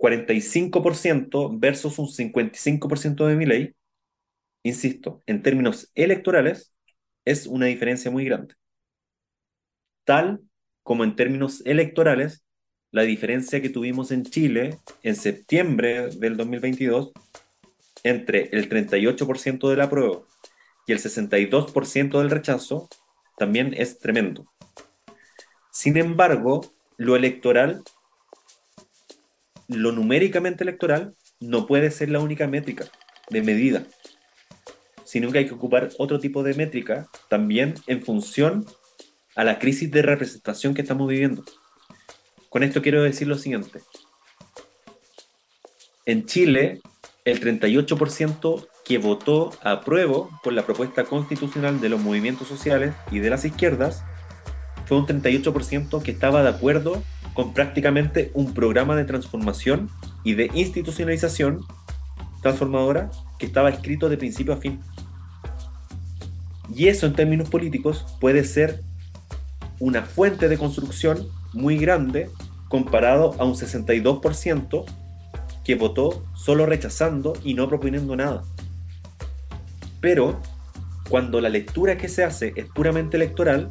[0.00, 3.74] 45% versus un 55% de mi ley,
[4.62, 6.72] insisto, en términos electorales,
[7.26, 8.54] es una diferencia muy grande.
[10.04, 10.40] Tal
[10.82, 12.44] como en términos electorales,
[12.90, 17.12] la diferencia que tuvimos en Chile en septiembre del 2022
[18.02, 20.26] entre el 38% del apruebo
[20.86, 22.88] y el 62% del rechazo
[23.36, 24.50] también es tremendo.
[25.70, 26.62] Sin embargo,
[26.96, 27.82] lo electoral
[29.70, 32.86] lo numéricamente electoral no puede ser la única métrica
[33.30, 33.84] de medida,
[35.04, 38.66] sino que hay que ocupar otro tipo de métrica también en función
[39.36, 41.44] a la crisis de representación que estamos viviendo.
[42.48, 43.80] Con esto quiero decir lo siguiente.
[46.04, 46.80] En Chile,
[47.24, 53.20] el 38% que votó a prueba por la propuesta constitucional de los movimientos sociales y
[53.20, 54.02] de las izquierdas
[54.86, 57.00] fue un 38% que estaba de acuerdo
[57.40, 59.88] con prácticamente un programa de transformación
[60.24, 61.64] y de institucionalización
[62.42, 64.78] transformadora que estaba escrito de principio a fin.
[66.76, 68.82] Y eso en términos políticos puede ser
[69.78, 72.28] una fuente de construcción muy grande
[72.68, 74.84] comparado a un 62%
[75.64, 78.42] que votó solo rechazando y no proponiendo nada.
[80.02, 80.42] Pero
[81.08, 83.70] cuando la lectura que se hace es puramente electoral,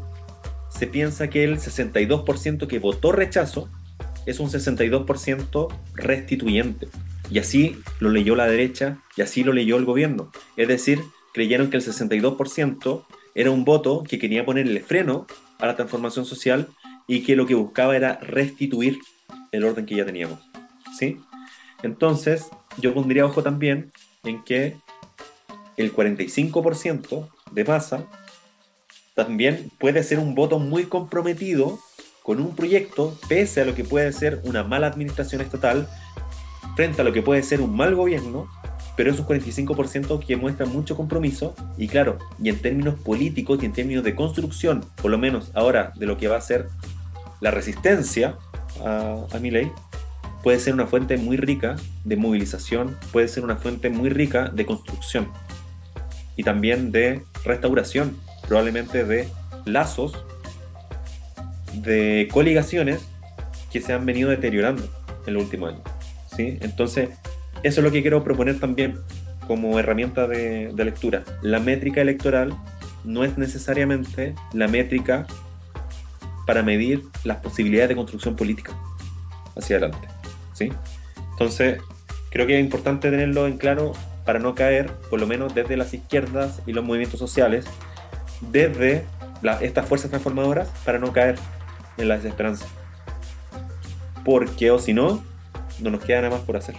[0.70, 3.70] se piensa que el 62% que votó rechazo
[4.26, 6.88] es un 62% restituyente.
[7.32, 10.32] Y así lo leyó la derecha y así lo leyó el gobierno.
[10.56, 11.02] Es decir,
[11.34, 13.06] creyeron que el 62%
[13.36, 15.28] era un voto que quería ponerle freno
[15.60, 16.68] a la transformación social
[17.08, 19.00] y que lo que buscaba era restituir
[19.52, 20.40] el orden que ya teníamos.
[20.98, 21.18] ¿Sí?
[21.84, 23.92] Entonces, yo pondría ojo también
[24.24, 24.78] en que
[25.78, 28.06] el 45% de masa
[29.20, 31.78] también puede ser un voto muy comprometido
[32.24, 35.90] con un proyecto, pese a lo que puede ser una mala administración estatal,
[36.78, 38.48] frente a lo que puede ser un mal gobierno,
[38.96, 43.66] pero es un 45% que muestra mucho compromiso y claro, y en términos políticos y
[43.66, 46.70] en términos de construcción, por lo menos ahora de lo que va a ser
[47.42, 48.38] la resistencia
[48.86, 49.70] a, a mi ley,
[50.44, 54.66] puede ser una fuente muy rica de movilización, puede ser una fuente muy rica de
[54.66, 55.30] construcción
[56.38, 58.16] y también de restauración,
[58.50, 59.30] probablemente de
[59.66, 60.26] lazos,
[61.76, 63.08] de coligaciones
[63.72, 64.90] que se han venido deteriorando
[65.28, 65.84] en los últimos años.
[66.36, 66.58] ¿sí?
[66.62, 67.10] Entonces,
[67.62, 68.98] eso es lo que quiero proponer también
[69.48, 71.24] como herramienta de, de lectura.
[71.44, 72.58] La métrica electoral
[73.04, 75.28] no es necesariamente la métrica
[76.48, 78.74] para medir las posibilidades de construcción política
[79.56, 80.08] hacia adelante.
[80.54, 80.72] ¿sí?
[81.34, 81.80] Entonces,
[82.32, 83.94] creo que es importante tenerlo en claro
[84.26, 87.66] para no caer, por lo menos desde las izquierdas y los movimientos sociales,
[88.42, 89.06] desde
[89.62, 91.38] estas fuerzas transformadoras, para no caer
[91.98, 92.66] en la desesperanza.
[94.26, 95.24] Porque o si no,
[95.80, 96.76] no nos queda nada más por hacer.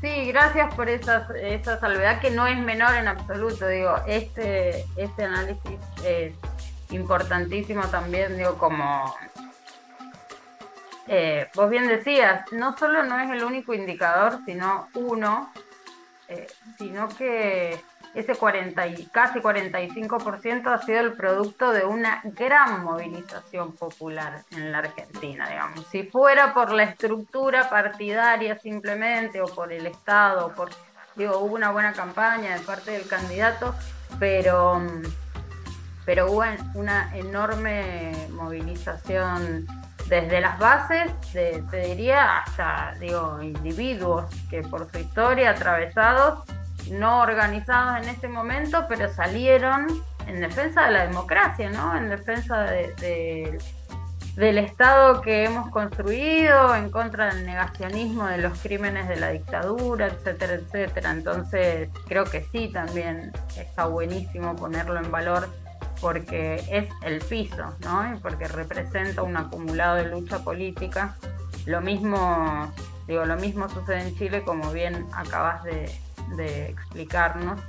[0.00, 3.66] Sí, gracias por esa, esa salvedad que no es menor en absoluto.
[3.66, 6.34] Digo, este, este análisis es
[6.90, 9.12] importantísimo también, digo, como
[11.08, 15.50] eh, vos bien decías, no solo no es el único indicador, sino uno,
[16.28, 16.46] eh,
[16.76, 17.80] sino que
[18.14, 24.72] ese 40 y casi 45% ha sido el producto de una gran movilización popular en
[24.72, 25.86] la Argentina, digamos.
[25.86, 30.70] Si fuera por la estructura partidaria simplemente, o por el Estado, por,
[31.16, 33.74] digo, hubo una buena campaña de parte del candidato,
[34.18, 34.80] pero,
[36.04, 36.44] pero hubo
[36.74, 39.66] una enorme movilización
[40.08, 46.44] desde las bases, te diría, hasta, digo, individuos que por su historia atravesados
[46.90, 49.86] no organizados en este momento, pero salieron
[50.26, 51.96] en defensa de la democracia, ¿no?
[51.96, 53.58] En defensa de,
[54.36, 60.06] del Estado que hemos construido, en contra del negacionismo de los crímenes de la dictadura,
[60.06, 61.10] etcétera, etcétera.
[61.10, 65.48] Entonces, creo que sí, también está buenísimo ponerlo en valor
[66.00, 68.14] porque es el piso, ¿no?
[68.14, 71.16] Y porque representa un acumulado de lucha política.
[71.66, 72.72] Lo mismo,
[73.06, 75.90] digo, lo mismo sucede en Chile, como bien acabas de,
[76.36, 77.60] de explicarnos.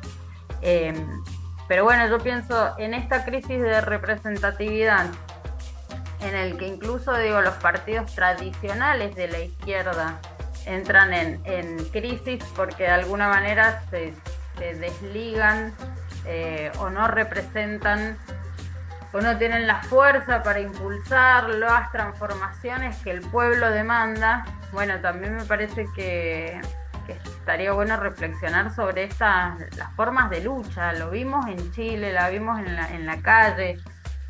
[0.62, 1.24] Em,
[1.68, 5.06] pero bueno, yo pienso en esta crisis de representatividad,
[6.22, 10.20] en el que incluso digo los partidos tradicionales de la izquierda
[10.66, 14.14] entran en, crisis porque de alguna manera se,
[14.58, 15.74] desligan
[16.26, 18.18] eh, o no representan
[19.14, 24.46] o no tienen la fuerza para impulsar las transformaciones que el pueblo demanda.
[24.72, 25.86] Bueno, también me parece
[27.12, 30.94] estaría bueno reflexionar sobre estas las formas de lucha.
[30.94, 33.78] Lo vimos en Chile, la vimos en la, calle,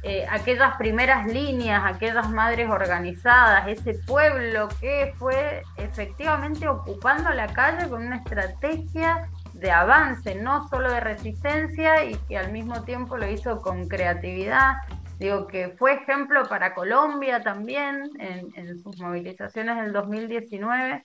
[0.03, 7.89] eh, aquellas primeras líneas, aquellas madres organizadas, ese pueblo que fue efectivamente ocupando la calle
[7.89, 13.29] con una estrategia de avance, no solo de resistencia y que al mismo tiempo lo
[13.29, 14.77] hizo con creatividad.
[15.19, 21.03] Digo que fue ejemplo para Colombia también en sus movilizaciones del 2019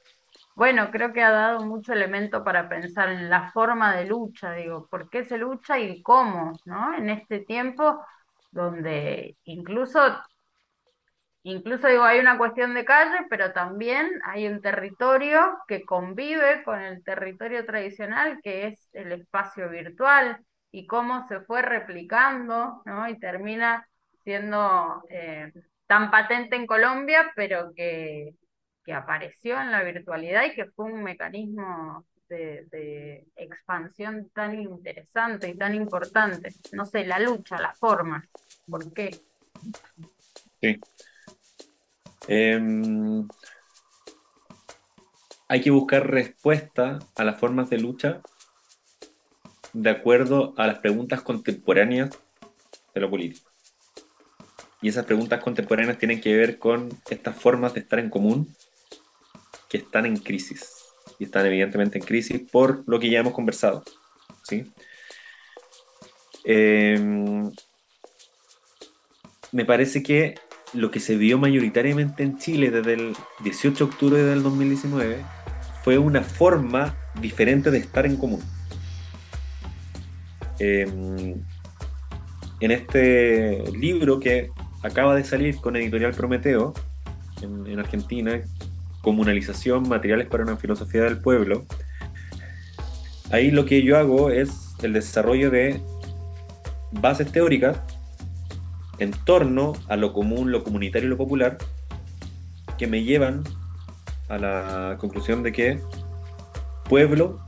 [0.54, 4.86] bueno, creo que ha dado mucho elemento para pensar en la forma de lucha, digo,
[4.88, 6.94] por qué se lucha y cómo, ¿no?
[6.94, 8.04] En este tiempo
[8.52, 10.00] donde incluso,
[11.42, 16.80] incluso digo, hay una cuestión de calle, pero también hay un territorio que convive con
[16.80, 20.38] el territorio tradicional, que es el espacio virtual,
[20.70, 23.08] y cómo se fue replicando, ¿no?
[23.08, 23.86] Y termina
[24.24, 25.52] siendo eh,
[25.86, 28.34] tan patente en Colombia, pero que
[28.84, 35.56] que apareció en la virtualidad y que fue un mecanismo de, expansión tan interesante y
[35.56, 36.52] tan importante.
[36.72, 38.24] No sé, la lucha, las formas,
[38.68, 39.20] ¿por qué?
[40.60, 40.80] Sí.
[42.26, 43.28] Em,
[45.48, 48.20] hay que buscar respuesta a las formas de lucha
[49.72, 52.10] de acuerdo a las preguntas contemporáneas
[52.94, 53.50] de lo político.
[54.80, 58.54] Y esas preguntas contemporáneas tienen que ver con estas formas de estar en común
[59.74, 60.84] que están en crisis.
[61.18, 63.82] Y están evidentemente en crisis por lo que ya hemos conversado.
[64.44, 64.70] ¿sí?
[66.44, 67.50] Em,
[69.50, 70.36] me parece que
[70.74, 75.16] lo que se vio mayoritariamente en Chile desde el 18 de octubre del 2019
[75.82, 78.44] fue una forma diferente de estar en común.
[80.60, 81.34] Em,
[82.60, 84.50] en este libro que
[84.84, 86.74] acaba de salir con Editorial Prometeo
[87.42, 88.40] en, en Argentina,
[89.04, 91.64] comunalización, materiales para una filosofía del pueblo,
[93.30, 95.80] ahí lo que yo hago es el desarrollo de
[96.90, 97.78] bases teóricas
[98.98, 101.58] en torno a lo común, lo comunitario y lo popular
[102.78, 103.44] que me llevan
[104.28, 105.80] a la conclusión de que
[106.88, 107.40] pueblo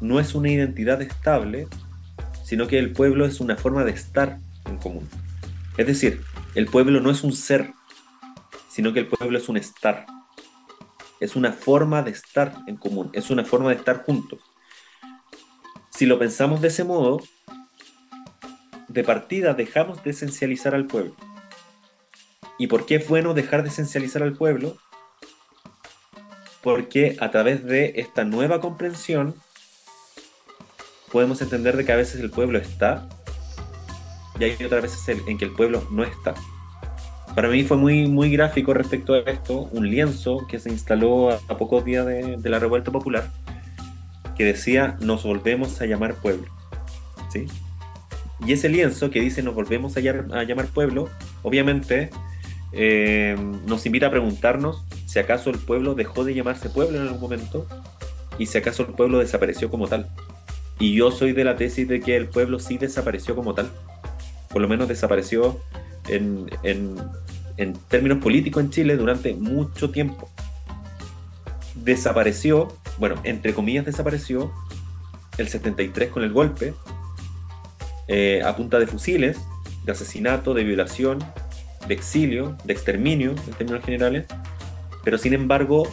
[0.00, 1.68] no es una identidad estable,
[2.42, 5.08] sino que el pueblo es una forma de estar en común.
[5.76, 6.22] Es decir,
[6.54, 7.72] el pueblo no es un ser,
[8.68, 10.06] sino que el pueblo es un estar.
[11.22, 14.40] Es una forma de estar en común, es una forma de estar juntos.
[15.90, 17.20] Si lo pensamos de ese modo,
[18.88, 21.14] de partida dejamos de esencializar al pueblo.
[22.58, 24.76] ¿Y por qué es bueno dejar de esencializar al pueblo?
[26.60, 29.36] Porque a través de esta nueva comprensión
[31.12, 33.08] podemos entender de que a veces el pueblo está
[34.40, 36.34] y hay otras veces en que el pueblo no está.
[37.34, 41.38] Para mí fue muy, muy gráfico respecto a esto, un lienzo que se instaló a,
[41.58, 43.30] pocos días de, la revuelta popular,
[44.36, 46.46] que decía, nos volvemos a llamar pueblo.
[47.32, 47.46] ¿Sí?
[48.46, 51.08] Y ese lienzo que dice, nos volvemos a, a llamar pueblo,
[51.42, 52.10] obviamente
[52.72, 57.20] eh, nos invita a preguntarnos si acaso el pueblo dejó de llamarse pueblo en algún
[57.20, 57.66] momento
[58.38, 60.08] y si acaso el pueblo desapareció como tal.
[60.78, 63.70] Y yo soy de la tesis de que el pueblo sí desapareció como tal
[64.52, 65.60] por lo menos desapareció
[66.08, 66.48] en,
[67.88, 70.28] términos políticos en Chile durante mucho tiempo.
[71.74, 74.52] Desapareció, bueno, entre comillas desapareció,
[75.38, 76.74] el 73 con el golpe,
[78.08, 79.38] eh, a punta de fusiles,
[79.84, 81.18] de asesinato, de violación,
[81.86, 84.26] de exilio, de exterminio, en términos generales,
[85.04, 85.88] pero sin embargo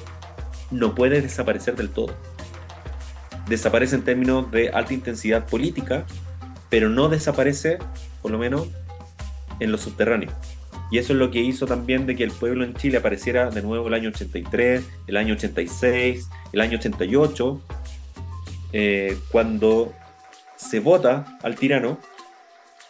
[0.72, 2.14] no puede desaparecer del todo.
[3.48, 6.06] Desaparece en términos de alta intensidad política,
[6.70, 7.80] pero no desaparece
[8.22, 8.68] por lo menos
[9.60, 10.32] en lo subterráneo.
[10.92, 13.62] Y eso es lo que hizo también de que el pueblo en Chile apareciera de
[13.62, 17.62] nuevo el año 83, el año 86, el año 88,
[18.74, 19.94] eh, cuando
[20.56, 22.00] se vota al tirano,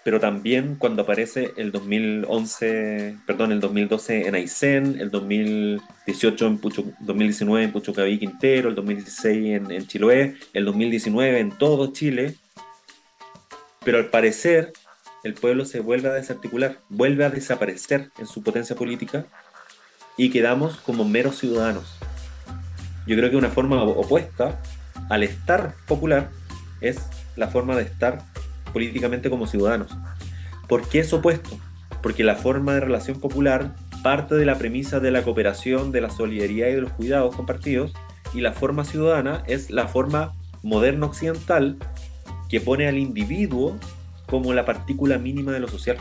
[0.03, 6.61] pero también cuando aparece el 2011, perdón, el 2012 en Aysén, el 2018 en
[7.01, 12.35] 2019 en Puchucaví Quintero, el 2016 en, en Chiloé, el 2019 en todo Chile,
[13.83, 14.71] pero al parecer
[15.23, 19.25] el pueblo se vuelve a desarticular, vuelve a desaparecer en su potencia política
[20.17, 21.97] y quedamos como meros ciudadanos.
[23.07, 24.59] Yo creo que una forma opuesta
[25.09, 26.29] al estar popular
[26.81, 26.99] es
[27.35, 28.21] la forma de estar
[28.71, 29.95] políticamente como ciudadanos.
[30.67, 31.57] ¿Por qué es opuesto?
[32.03, 36.09] Porque la forma de relación popular parte de la premisa de la cooperación, de la
[36.09, 37.93] solidaridad y de los cuidados compartidos,
[38.33, 41.77] y la forma ciudadana es la forma moderna occidental
[42.49, 43.77] que pone al individuo
[44.29, 45.97] como la partícula mínima de lo social.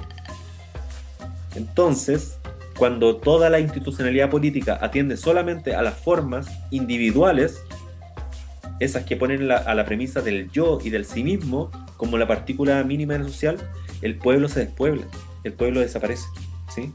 [1.54, 2.38] Entonces,
[2.76, 7.62] cuando toda la institucionalidad política atiende solamente a las formas individuales,
[8.80, 12.82] esas que ponen a la premisa del yo y del sí mismo como la partícula
[12.84, 13.58] mínima de lo social,
[14.02, 15.04] el pueblo se despuebla,
[15.42, 16.26] el pueblo desaparece.
[16.72, 16.92] ¿sí?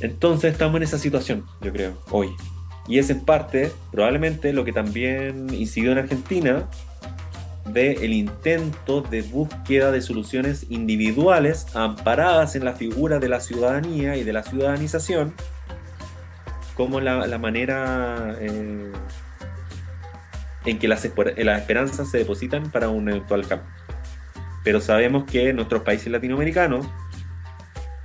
[0.00, 2.30] Entonces estamos en esa situación, yo creo, hoy.
[2.88, 6.68] Y es en parte, probablemente, lo que también incidió en Argentina
[7.72, 14.16] del el intento de búsqueda de soluciones individuales amparadas en la figura de la ciudadanía
[14.16, 15.34] y de la ciudadanización
[16.74, 18.92] como la, manera eh,
[20.66, 23.68] en que las, las esperanzas se depositan para un eventual cambio.
[24.62, 26.86] Pero sabemos que en nuestros países latinoamericanos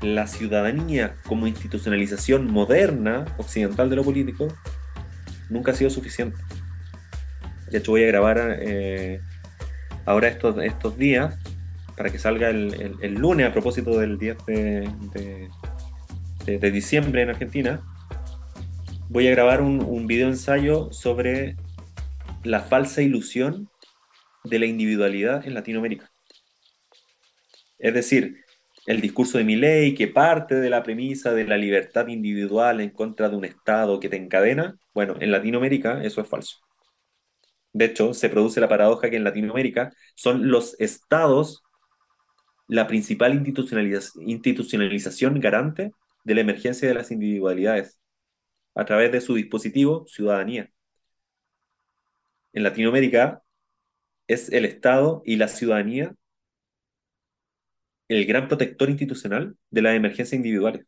[0.02, 4.48] la ciudadanía como institucionalización moderna occidental de lo político
[5.50, 6.38] nunca ha sido suficiente.
[7.70, 9.22] De hecho, voy a grabar eh,
[10.06, 11.38] ahora estos, estos días,
[11.96, 15.50] para que salga el, el, lunes a propósito del 10 de,
[16.46, 17.82] de, diciembre en Argentina,
[19.10, 21.56] voy a grabar un, un video ensayo sobre
[22.44, 23.70] la falsa ilusión
[24.44, 26.12] de la individualidad en Latinoamérica.
[27.78, 28.38] Es decir,
[28.86, 33.30] el discurso de Milley que parte de la premisa de la libertad individual en contra
[33.30, 36.58] de un Estado que te encadena, bueno, en Latinoamérica eso es falso.
[37.74, 41.64] De hecho, se produce la paradoja que en Latinoamérica son los estados
[42.68, 45.92] la principal institucionalización garante
[46.24, 48.00] de la emergencia de las individualidades
[48.76, 50.72] a través de su dispositivo ciudadanía.
[52.54, 53.44] En Latinoamérica
[54.28, 56.16] es el Estado y la ciudadanía
[58.08, 60.86] el gran protector institucional de las emergencias individuales,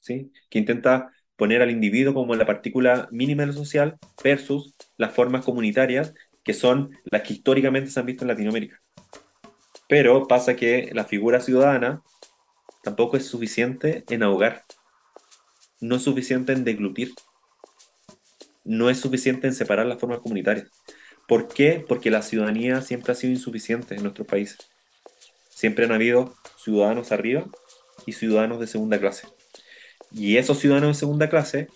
[0.00, 0.32] ¿sí?
[0.50, 5.46] que intenta poner al individuo como la partícula mínima de lo social versus las formas
[5.46, 6.12] comunitarias
[6.44, 8.82] que son las que históricamente se han visto en Latinoamérica.
[9.88, 12.02] Pero pasa que la figura ciudadana
[12.82, 14.62] tampoco es suficiente en ahogar,
[15.80, 17.14] no es suficiente en deglutir,
[18.62, 20.68] no es suficiente en separar las formas comunitarias.
[21.26, 21.82] ¿Por qué?
[21.88, 24.58] Porque la ciudadanía siempre ha sido insuficiente en nuestros países.
[25.48, 27.46] Siempre han habido ciudadanos arriba
[28.04, 29.28] y ciudadanos de segunda clase.
[30.12, 31.68] Y esos ciudadanos de segunda clase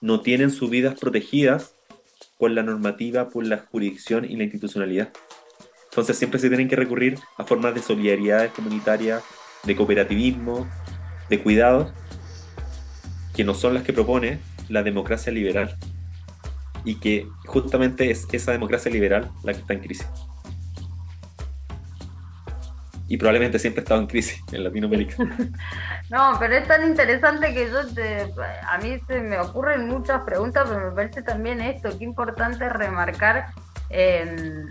[0.00, 1.74] no tienen sus vidas protegidas
[2.42, 5.10] por la normativa, por la jurisdicción y la institucionalidad.
[5.90, 9.20] Entonces siempre se tienen que recurrir a formas de solidaridad comunitaria,
[9.62, 10.68] de cooperativismo,
[11.30, 11.92] de cuidados,
[13.32, 15.76] que no son las que propone la democracia liberal.
[16.84, 20.08] Y que justamente es esa democracia liberal la que está en crisis.
[23.12, 25.16] Y probablemente siempre ha estado en crisis en Latinoamérica.
[26.08, 28.32] No, pero es tan interesante que yo te,
[28.68, 33.46] a mí se me ocurren muchas preguntas, pero me parece también esto, qué importante remarcar
[33.88, 34.64] eh,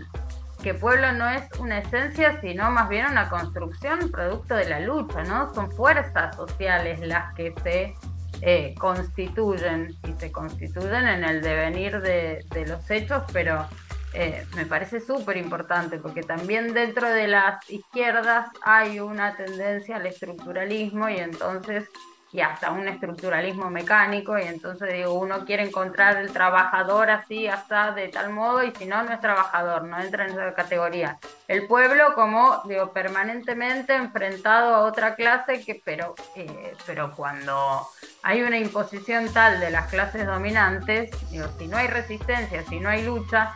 [0.62, 5.22] que pueblo no es una esencia, sino más bien una construcción producto de la lucha,
[5.22, 5.52] ¿no?
[5.54, 7.94] Son fuerzas sociales las que se
[8.40, 13.66] eh, constituyen y se constituyen en el devenir de, los hechos, pero
[14.14, 20.06] eh, me parece súper importante porque también dentro de las izquierdas hay una tendencia al
[20.06, 21.88] estructuralismo y entonces
[22.32, 27.92] y hasta un estructuralismo mecánico y entonces digo, uno quiere encontrar el trabajador así, hasta
[27.92, 31.18] de tal modo y si no, no es trabajador, no entra en esa categoría.
[31.46, 37.86] El pueblo como, digo, permanentemente enfrentado a otra clase que, pero, eh, pero cuando
[38.22, 42.88] hay una imposición tal de las clases dominantes, digo, si no hay resistencia, si no
[42.88, 43.54] hay lucha,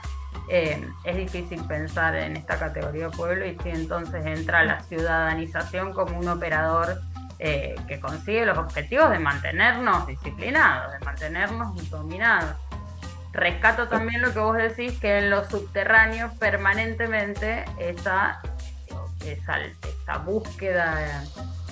[0.49, 6.18] es difícil pensar en esta categoría de pueblo y si entonces entra la ciudadanización como
[6.18, 7.01] un operador
[7.38, 12.57] eh, que consigue los objetivos de mantenernos disciplinados, de mantenernos dominados.
[13.32, 18.40] Rescato también lo que vos decís, que en los subterráneos permanentemente esa,
[19.22, 21.24] esa, búsqueda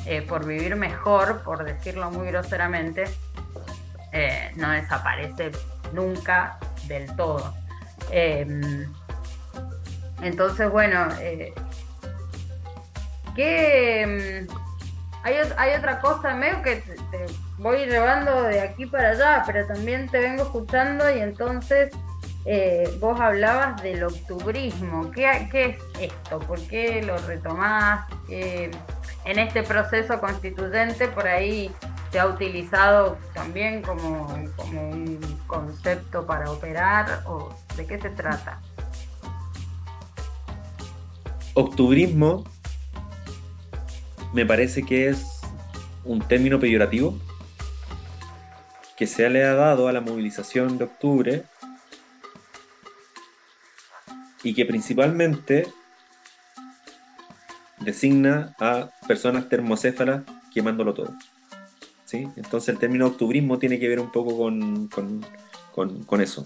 [0.04, 3.04] eh, por vivir mejor, por decirlo muy groseramente,
[4.12, 5.52] eh, no desaparece
[5.94, 6.58] nunca
[6.88, 7.54] del todo.
[8.10, 8.92] Em,
[10.22, 11.08] entonces, bueno,
[13.34, 14.46] ¿qué
[15.24, 17.26] hay, otra cosa, medio que te,
[17.56, 21.90] voy llevando de aquí para allá, pero también te vengo escuchando y entonces
[22.44, 25.10] eh, vos hablabas del octubrismo.
[25.12, 26.40] ¿Qué, es esto?
[26.40, 28.06] ¿Por qué lo retomás?
[28.28, 31.74] en este proceso constituyente por ahí
[32.12, 38.60] se ha utilizado también como, como un concepto para operar o de qué se trata?
[41.54, 42.44] Octubrismo
[44.32, 45.24] me parece que es
[46.04, 47.18] un término peyorativo
[48.96, 51.44] que se le ha dado a la movilización de octubre
[54.42, 55.66] y que principalmente
[57.80, 60.22] designa a personas termocéfalas
[60.52, 61.14] quemándolo todo.
[62.04, 62.28] ¿Sí?
[62.36, 66.44] Entonces el término octubrismo tiene que ver un poco con, con, eso.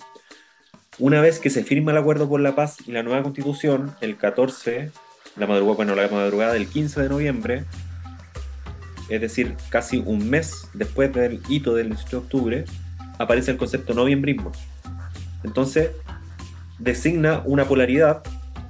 [0.99, 4.17] Una vez que se firma el acuerdo por la paz y la nueva constitución, el
[4.17, 4.91] 14
[5.37, 7.65] la madrugada, bueno, la madrugada del 15 de noviembre,
[9.09, 12.65] es decir, casi un mes después del hito del 18 de octubre,
[13.19, 14.53] aparece el concepto noviembrismo.
[15.45, 15.91] Entonces,
[16.79, 18.23] designa una polaridad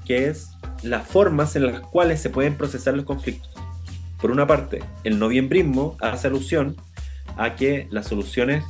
[0.04, 0.50] que es
[0.82, 3.50] las formas en las cuales se pueden procesar los conflictos.
[4.20, 6.76] Por una parte, el noviembrismo hace alusión
[7.36, 8.64] a que las soluciones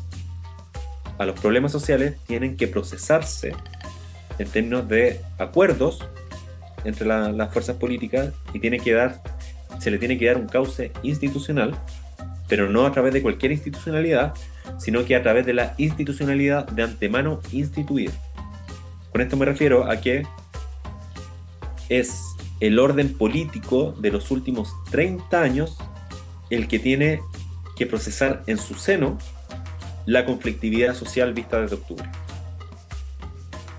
[1.18, 3.52] a los problemas sociales tienen que procesarse
[4.38, 6.06] en términos de acuerdos
[6.84, 9.20] entre las fuerzas políticas y tiene que dar,
[9.80, 11.76] se le tiene que dar un cauce institucional,
[12.48, 14.32] pero no a través de cualquier institucionalidad,
[14.78, 18.12] sino que a través de la institucionalidad de antemano instituida.
[19.10, 20.24] Con esto me refiero a que
[21.88, 22.22] es
[22.60, 25.78] el orden político de los últimos 30 años
[26.50, 27.20] el que tiene
[27.76, 29.18] que procesar en su seno
[30.08, 32.08] la conflictividad social vista desde octubre.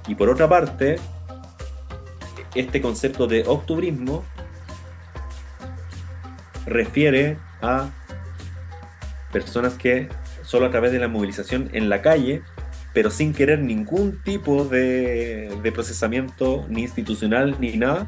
[0.08, 0.98] Y por otra parte,
[2.54, 4.24] este concepto de octubrismo
[6.68, 7.90] refiere a
[9.32, 10.08] personas que
[10.44, 12.44] solo a través de la movilización en la calle,
[12.94, 18.08] pero sin querer ningún tipo de, procesamiento ni institucional ni nada,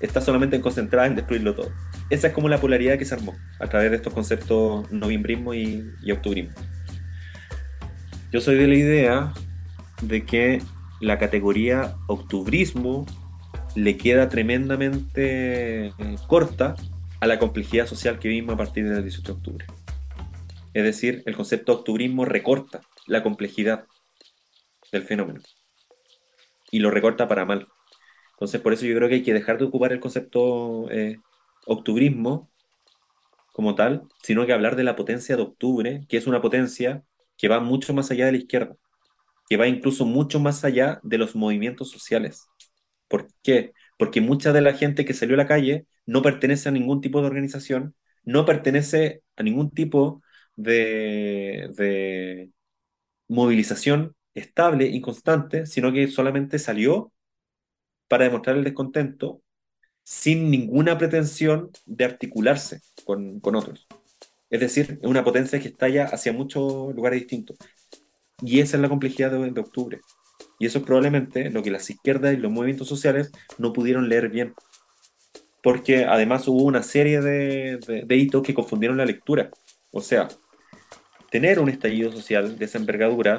[0.00, 1.70] está solamente concentrada en destruirlo todo.
[2.10, 5.92] Esa es como la polaridad que se armó a través de estos conceptos noviembrismo y,
[6.02, 6.50] y octubrismo.
[8.36, 9.32] Yo soy de la idea
[10.02, 10.60] de que
[11.00, 13.06] la categoría octubrismo
[13.74, 15.94] le queda tremendamente
[16.26, 16.76] corta
[17.20, 19.66] a la complejidad social que vimos a partir del 18 de octubre.
[20.74, 23.86] Es decir, el concepto de octubrismo recorta la complejidad
[24.92, 25.40] del fenómeno
[26.70, 27.68] y lo recorta para mal.
[28.32, 31.16] Entonces, por eso yo creo que hay que dejar de ocupar el concepto eh,
[31.64, 32.50] octubrismo
[33.54, 37.02] como tal, sino que hablar de la potencia de octubre, que es una potencia
[37.36, 38.76] que va mucho más allá de la izquierda,
[39.48, 42.48] que va incluso mucho más allá de los movimientos sociales.
[43.08, 43.72] ¿Por qué?
[43.98, 47.20] Porque mucha de la gente que salió a la calle no pertenece a ningún tipo
[47.20, 50.22] de organización, no pertenece a ningún tipo
[50.56, 52.50] de,
[53.28, 57.12] movilización estable y constante, sino que solamente salió
[58.08, 59.42] para demostrar el descontento
[60.04, 63.85] sin ninguna pretensión de articularse con otros.
[64.56, 67.58] Es decir, es una potencia que estalla hacia muchos lugares distintos.
[68.40, 70.00] Y esa es la complejidad de, octubre.
[70.58, 74.30] Y eso es probablemente lo que las izquierdas y los movimientos sociales no pudieron leer
[74.30, 74.54] bien.
[75.62, 79.50] Porque además hubo una serie de, de, de hitos que confundieron la lectura.
[79.90, 80.26] O sea,
[81.30, 83.36] tener un estallido social de esa envergadura,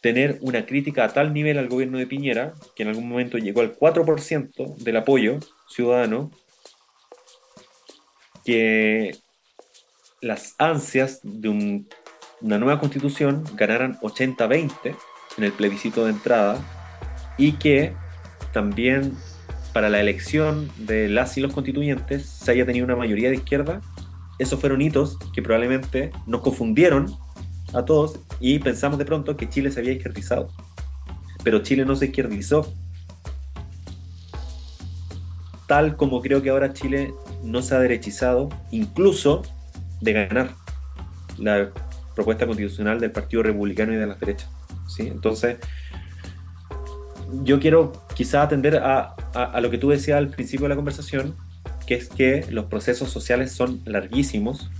[0.00, 3.60] tener una crítica a tal nivel al gobierno de Piñera, que en algún momento llegó
[3.60, 6.32] al 4% del apoyo ciudadano,
[8.44, 9.12] que
[10.20, 11.88] las ansias de un,
[12.40, 14.96] una nueva constitución ganaran 80-20
[15.36, 16.58] en el plebiscito de entrada
[17.36, 17.94] y que
[18.52, 19.16] también
[19.72, 23.80] para la elección de las y los constituyentes se haya tenido una mayoría de izquierda,
[24.38, 27.14] esos fueron hitos que probablemente nos confundieron
[27.74, 30.48] a todos y pensamos de pronto que Chile se había izquierdizado.
[31.44, 32.72] Pero Chile no se izquierdizó.
[35.66, 37.12] Tal como creo que ahora Chile
[37.42, 39.42] no se ha derechizado, incluso
[40.00, 40.50] de ganar
[41.38, 41.70] la
[42.14, 44.48] propuesta constitucional del Partido Republicano y de la derecha.
[44.86, 45.08] ¿sí?
[45.08, 45.58] Entonces,
[47.42, 50.76] yo quiero quizá atender a, a, a, lo que tú decías al principio de la
[50.76, 51.36] conversación,
[51.86, 54.70] que es que los procesos sociales son larguísimos,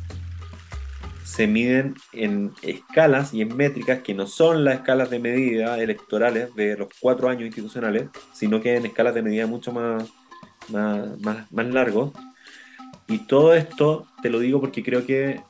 [1.24, 6.54] se miden en escalas y en métricas que no son las escalas de medida electorales
[6.54, 10.04] de los cuatro años institucionales, sino que en escalas de medida mucho más,
[10.68, 12.12] más, más, más largos.
[13.08, 15.40] Y todo esto te lo digo porque creo que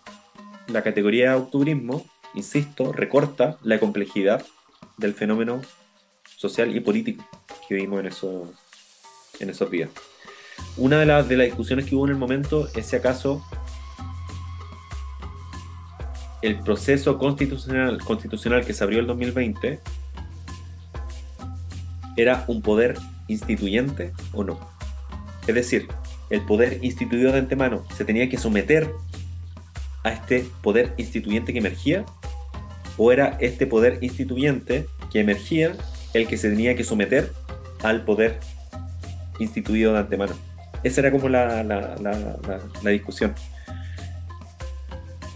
[0.69, 4.45] la categoría de octubrismo, insisto, recorta la complejidad
[4.97, 5.61] del fenómeno
[6.37, 7.25] social y político
[7.67, 8.11] que vivimos en,
[9.41, 9.91] en esos días.
[10.77, 13.45] Una de, las de las discusiones que hubo en el momento es si acaso
[16.43, 19.81] el proceso constitucional, constitucional que se abrió el 2020
[22.17, 22.97] era un poder
[23.27, 24.59] instituyente o no.
[25.47, 25.89] Es decir,
[26.31, 28.91] el poder instituido de antemano se tenía que someter
[30.05, 32.05] a este poder instituyente que emergía
[32.97, 35.75] o era este poder instituyente que emergía
[36.15, 37.33] el que se tenía que someter
[37.83, 38.41] al poder
[39.39, 40.35] instituido de antemano.
[40.83, 43.35] Esa era como la, la, la, la discusión.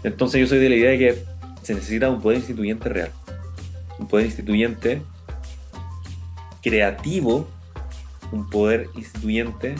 [0.03, 1.23] Entonces yo soy de la idea de que
[1.61, 3.11] se necesita un poder instituyente real.
[3.99, 5.01] Un poder instituyente
[6.61, 7.47] creativo,
[8.31, 9.75] un poder instituyente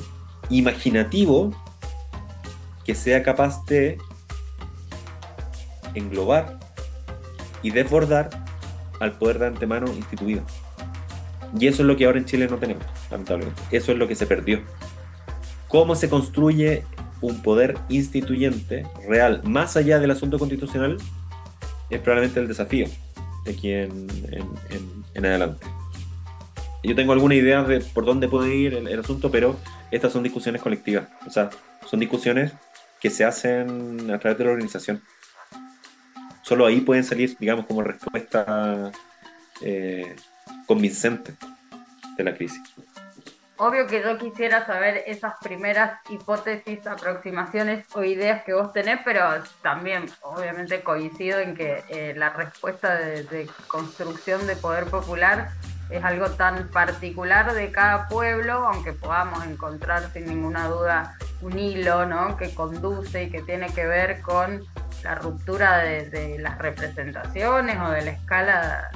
[0.49, 1.51] imaginativo
[2.85, 3.97] que sea capaz de
[5.95, 6.59] englobar
[7.61, 8.29] y desbordar
[8.99, 10.43] al poder de antemano instituido.
[11.59, 13.61] Y eso es lo que ahora en Chile no tenemos, lamentablemente.
[13.71, 14.61] Eso es lo que se perdió.
[15.67, 16.83] ¿Cómo se construye
[17.21, 20.97] un poder instituyente real más allá del asunto constitucional?
[21.89, 22.87] Es probablemente el desafío
[23.45, 24.07] de aquí en,
[25.15, 25.65] adelante.
[26.83, 29.55] Yo tengo alguna idea de por dónde puede ir el, asunto, pero
[29.95, 31.07] estas son discusiones colectivas.
[31.25, 31.49] O sea,
[31.85, 32.51] son discusiones
[32.99, 35.01] que se hacen a través de la organización.
[36.41, 38.91] Solo ahí pueden salir, digamos, como respuesta
[39.61, 40.15] eh,
[40.65, 41.35] convincente
[42.17, 42.61] de la crisis.
[43.57, 49.21] Obvio que yo quisiera saber esas primeras hipótesis, aproximaciones o ideas que vos tenés, pero
[49.61, 55.51] también obviamente coincido en que eh, la respuesta de, de, construcción de poder popular
[55.93, 62.05] es algo tan particular de cada pueblo, aunque podamos encontrar sin ninguna duda un hilo
[62.07, 62.35] ¿no?
[62.35, 64.63] que conduce y que tiene que ver con
[65.03, 68.89] la ruptura de, las representaciones o de la escala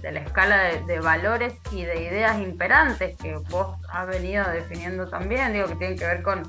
[0.00, 5.52] de la escala de, valores y de ideas imperantes que vos has venido definiendo también,
[5.52, 6.42] digo, que tienen que ver con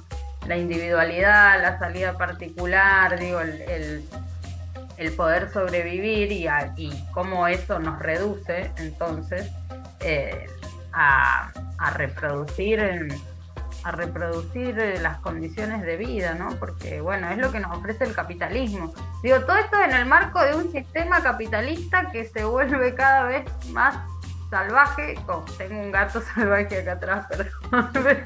[0.47, 4.03] la individualidad, la salida particular, digo, el,
[4.97, 6.47] el, poder sobrevivir y,
[6.77, 9.49] y, cómo eso nos reduce entonces
[10.01, 10.47] eh,
[10.93, 11.51] a,
[11.95, 12.79] reproducir
[13.83, 16.49] a reproducir eh, las condiciones de vida, ¿no?
[16.59, 18.93] Porque, bueno, es lo que nos ofrece el capitalismo.
[19.23, 23.45] Digo, todo esto en el marco de un sistema capitalista que se vuelve cada vez
[23.69, 23.95] más
[24.49, 25.17] salvaje.
[25.27, 27.91] Oh, tengo un gato salvaje acá atrás, perdón.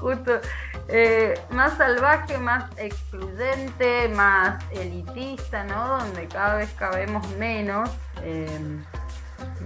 [0.00, 0.40] justo.
[0.88, 5.98] Eh, más salvaje, más excluyente, más elitista, ¿no?
[5.98, 7.88] Donde cada vez cabemos menos.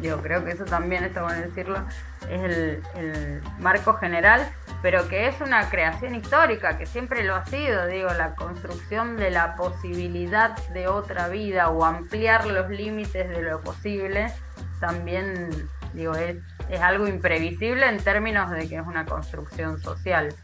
[0.02, 1.84] Yo creo que eso también está bueno decirlo,
[2.30, 4.48] es el, marco general,
[4.82, 9.30] pero que es una creación histórica, que siempre lo ha sido, digo, la construcción de
[9.30, 14.32] la posibilidad de otra vida o ampliar los límites de lo posible,
[14.80, 15.50] también,
[15.94, 16.36] digo, es,
[16.68, 20.34] es algo imprevisible en términos de que es una construcción social.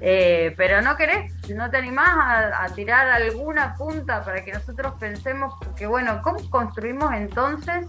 [0.00, 2.08] Eh, pero no querés, no te animás
[2.54, 7.86] a, tirar alguna punta para que nosotros pensemos que, bueno, ¿cómo construimos entonces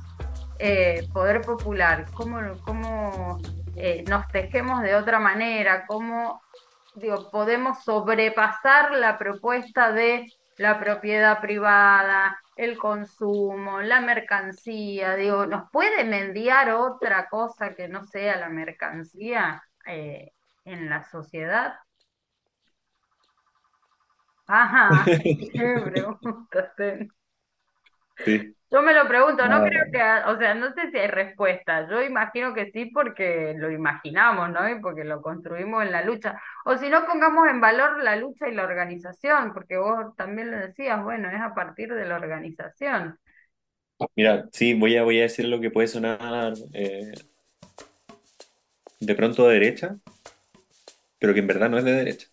[0.60, 2.06] eh, poder popular?
[2.14, 3.40] ¿Cómo, cómo
[3.76, 5.86] eh, nos tejemos de otra manera?
[5.88, 6.42] ¿Cómo
[6.96, 15.16] digo, podemos sobrepasar la propuesta de la propiedad privada, el consumo, la mercancía?
[15.16, 21.76] Digo, ¿nos puede mendiar otra cosa que no sea la mercancía en la sociedad?
[24.46, 26.74] Ajá, qué pregunta
[28.26, 28.56] Sí.
[28.72, 31.88] Yo me lo pregunto, no Ah, creo que, o sea, no sé si hay respuesta.
[31.90, 34.70] Yo imagino que sí porque lo imaginamos, ¿no?
[34.70, 36.40] Y porque lo construimos en la lucha.
[36.66, 40.58] O si no, pongamos en valor la lucha y la organización, porque vos también lo
[40.58, 43.18] decías, bueno, es a partir de la organización.
[44.16, 47.12] Mira, sí, voy a, voy a decir lo que puede sonar eh,
[49.02, 50.00] de pronto de derecha,
[51.20, 52.28] pero que en verdad no es de derecha.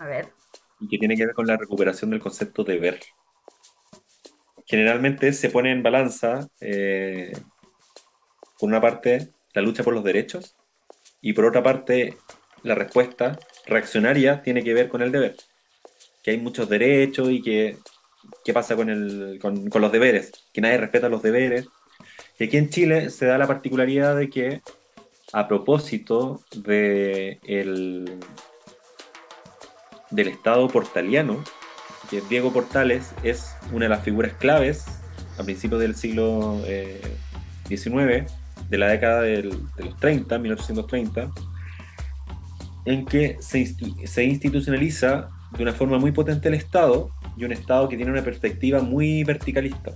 [0.00, 0.32] A ver.
[0.80, 3.00] y que tiene que ver con la recuperación del concepto de ver.
[4.68, 7.32] Generalmente se pone en balanza, eh,
[8.58, 10.56] por una parte, la lucha por los derechos
[11.20, 12.16] y por otra parte,
[12.62, 15.36] la respuesta reaccionaria tiene que ver con el deber.
[16.22, 17.78] Que hay muchos derechos y que
[18.44, 21.66] qué pasa con, el, con, con los deberes, que nadie respeta los deberes.
[22.38, 24.60] Y aquí en Chile se da la particularidad de que
[25.32, 28.18] a propósito de el,
[30.10, 31.42] del Estado portaliano,
[32.10, 34.86] que Diego Portales es una de las figuras claves
[35.38, 36.60] a principios del siglo
[37.68, 38.26] XIX, eh,
[38.68, 41.30] de la década del, de los 30, 1830,
[42.86, 43.74] en que se,
[44.06, 48.22] se institucionaliza de una forma muy potente el Estado y un Estado que tiene una
[48.22, 49.92] perspectiva muy verticalista,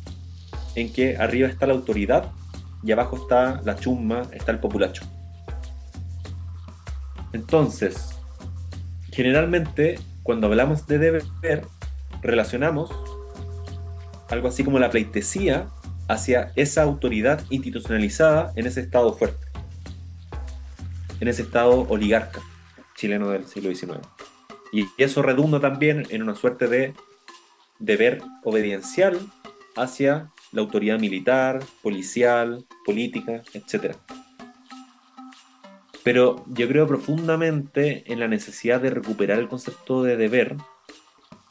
[0.74, 2.30] en que arriba está la autoridad
[2.82, 5.04] y abajo está la chumma, está el populacho.
[7.32, 8.10] Entonces,
[9.10, 11.64] generalmente cuando hablamos de deber,
[12.22, 12.90] relacionamos
[14.28, 15.68] algo así como la pleitesía
[16.08, 19.46] hacia esa autoridad institucionalizada en ese estado fuerte,
[21.20, 22.40] en ese estado oligarca
[22.94, 24.00] chileno del siglo XIX.
[24.72, 26.94] Y eso redunda también en una suerte de
[27.78, 29.18] deber obediencial
[29.76, 33.96] hacia la autoridad militar, policial, política, etc.
[36.02, 40.56] Pero yo creo profundamente en la necesidad de recuperar el concepto de deber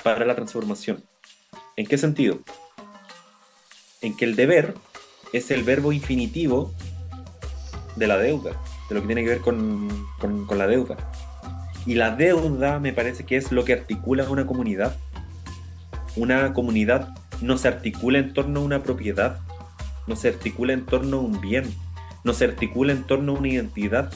[0.03, 1.03] para la transformación.
[1.75, 2.39] ¿En qué sentido?
[4.01, 4.75] En que el deber
[5.33, 6.73] es el verbo infinitivo
[7.95, 8.51] de la deuda,
[8.89, 9.89] de lo que tiene que ver con,
[10.19, 10.97] con, la deuda.
[11.85, 14.95] Y la deuda me parece que es lo que articula una comunidad.
[16.15, 19.39] Una comunidad no se articula en torno a una propiedad,
[20.07, 21.73] no se articula en torno a un bien,
[22.23, 24.11] no se articula en torno a una identidad,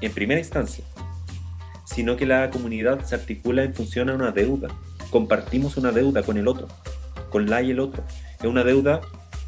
[0.00, 0.84] en primera instancia,
[1.94, 4.68] sino que la comunidad se articula en función a una deuda.
[5.10, 6.68] Compartimos una deuda con el otro,
[7.30, 8.04] con la y el otro.
[8.38, 9.00] Es una deuda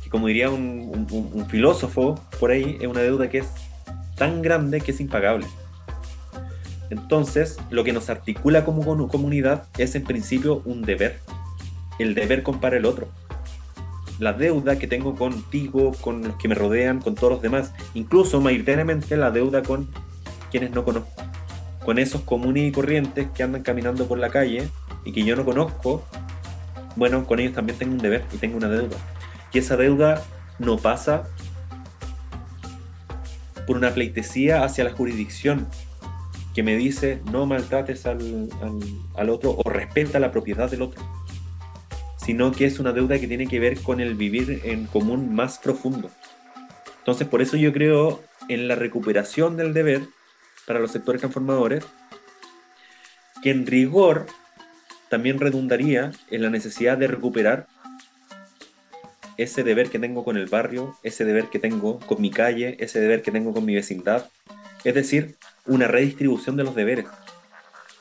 [0.02, 3.46] que, como diría un, filósofo por ahí, es una deuda que es
[4.16, 5.46] tan grande que es impagable.
[6.90, 11.20] Entonces, lo que nos articula como comunidad es en principio un deber.
[11.98, 13.08] El deber con para el otro.
[14.18, 17.72] La deuda que tengo contigo, con los que me rodean, con todos los demás.
[17.94, 19.88] Incluso mayoritariamente la deuda con
[20.50, 21.21] quienes no conozco,
[21.84, 24.68] con esos comunes y corrientes que andan caminando por la calle
[25.04, 26.04] y que yo no conozco,
[26.96, 28.96] bueno, con ellos también tengo un deber y tengo una deuda.
[29.52, 30.22] Y esa deuda
[30.58, 31.24] no pasa
[33.66, 35.66] por una pleitesía hacia la jurisdicción
[36.54, 38.48] que me dice no maltrates al,
[39.16, 41.02] al, otro o respeta la propiedad del otro,
[42.16, 45.58] sino que es una deuda que tiene que ver con el vivir en común más
[45.58, 46.10] profundo.
[46.98, 50.02] Entonces, por eso yo creo en la recuperación del deber
[50.72, 51.84] para los sectores transformadores,
[53.42, 54.24] que en rigor
[55.10, 57.66] también redundaría en la necesidad de recuperar
[59.36, 63.00] ese deber que tengo con el barrio, ese deber que tengo con mi calle, ese
[63.00, 64.30] deber que tengo con mi vecindad,
[64.82, 67.04] es decir, una redistribución de los deberes.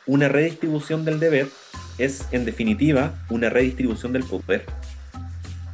[0.05, 1.49] Una redistribución del deber
[1.97, 4.63] es, en definitiva, una redistribución del poder,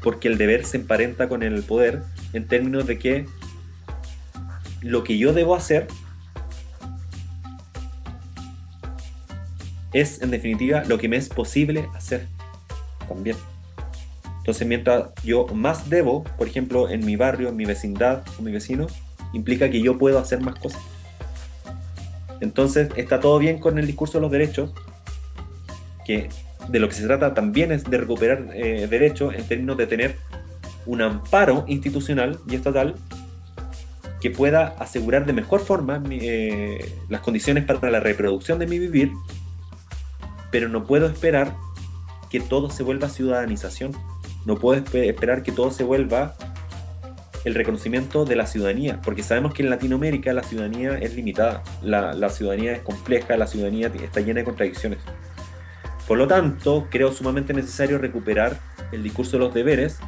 [0.01, 2.01] porque el deber se emparenta con el poder
[2.33, 3.27] en términos de que
[4.81, 5.85] lo que yo debo hacer
[9.93, 12.27] es en definitiva lo que me es posible hacer
[13.07, 13.37] también.
[14.39, 18.51] Entonces, mientras yo más debo, por ejemplo, en mi barrio, en mi vecindad, con mi
[18.51, 18.87] vecino,
[19.33, 20.81] implica que yo puedo hacer más cosas.
[22.39, 24.73] Entonces, está todo bien con el discurso de los derechos,
[26.05, 26.29] que
[26.69, 30.15] de lo que se trata también es de recuperar eh, derechos en términos de tener
[30.85, 32.95] un amparo institucional y estatal
[34.21, 39.11] que pueda asegurar de mejor forma eh, las condiciones para la reproducción de mi vivir,
[40.51, 41.55] pero no puedo esperar
[42.29, 43.91] que todo se vuelva ciudadanización.
[44.45, 46.35] No puedo esperar que todo se vuelva
[47.43, 52.29] el reconocimiento de la ciudadanía, porque sabemos que en Latinoamérica la ciudadanía es limitada, la,
[52.29, 54.99] ciudadanía es compleja, la ciudadanía está llena de contradicciones.
[56.07, 58.59] Por lo tanto, creo sumamente necesario recuperar
[58.91, 59.99] el discurso de los deberes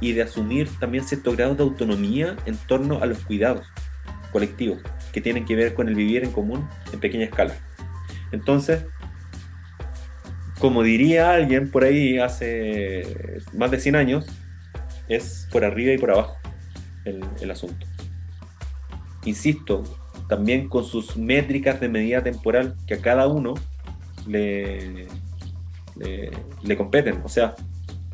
[0.00, 3.66] y de asumir también ciertos grados de autonomía en torno a los cuidados
[4.32, 4.80] colectivos
[5.12, 7.54] que tienen que ver con el vivir en común en pequeña escala.
[8.30, 8.84] Entonces,
[10.58, 14.26] como diría alguien por ahí hace más de 100 años,
[15.08, 16.36] es por arriba y por abajo
[17.04, 17.86] el, asunto.
[19.24, 19.82] Insisto,
[20.28, 23.54] también con sus métricas de medida temporal que a cada uno
[24.26, 25.06] le,
[25.96, 27.22] le, competen.
[27.24, 27.54] O sea,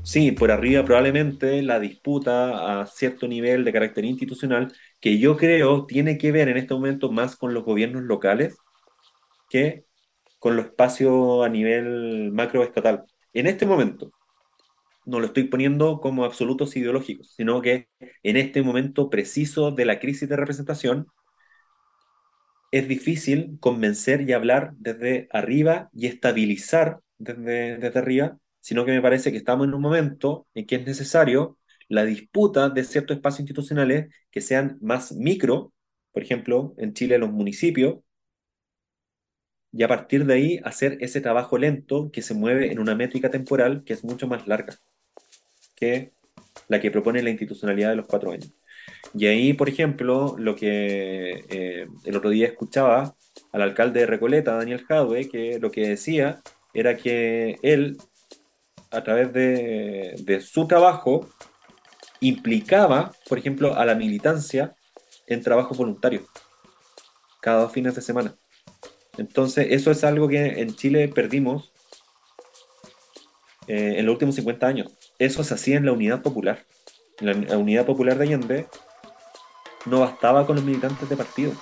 [0.04, 4.70] Sí, por arriba probablemente la disputa a cierto nivel de carácter institucional
[5.00, 8.58] que yo creo tiene que ver en este momento más con los gobiernos locales
[9.48, 9.86] que
[10.44, 13.04] con los espacios a nivel macroestatal.
[13.32, 14.12] En este momento,
[15.06, 17.88] no lo estoy poniendo como absolutos ideológicos, sino que
[18.22, 21.06] en este momento preciso de la crisis de representación,
[22.70, 29.32] es difícil convencer y hablar desde arriba y estabilizar desde, arriba sino que me parece
[29.32, 31.56] que estamos en un momento en que es necesario
[31.88, 35.72] la disputa de ciertos espacios institucionales que sean más micro,
[36.12, 38.04] por ejemplo, en Chile los municipios,
[39.76, 43.30] y a partir de ahí hacer ese trabajo lento que se mueve en una métrica
[43.30, 44.78] temporal que es mucho más larga
[45.74, 46.12] que
[46.68, 48.52] la que propone la institucionalidad de los cuatro años.
[49.12, 53.16] Y ahí, por ejemplo, lo que eh, el otro día escuchaba
[53.52, 56.40] al alcalde de Recoleta, Daniel Jadwe, que lo que decía
[56.72, 57.96] era que él
[58.90, 61.28] a través de, su trabajo
[62.20, 64.74] implicaba, por ejemplo, a la militancia
[65.26, 66.22] en trabajo voluntario,
[67.40, 68.36] cada dos fines de semana.
[69.18, 71.72] Entonces, eso es algo que en Chile perdimos
[73.66, 74.92] eh, en los últimos 50 años.
[75.18, 76.64] Eso se hacía en la unidad popular.
[77.20, 78.66] En la unidad popular de Allende
[79.86, 81.52] no bastaba con los militantes de partido,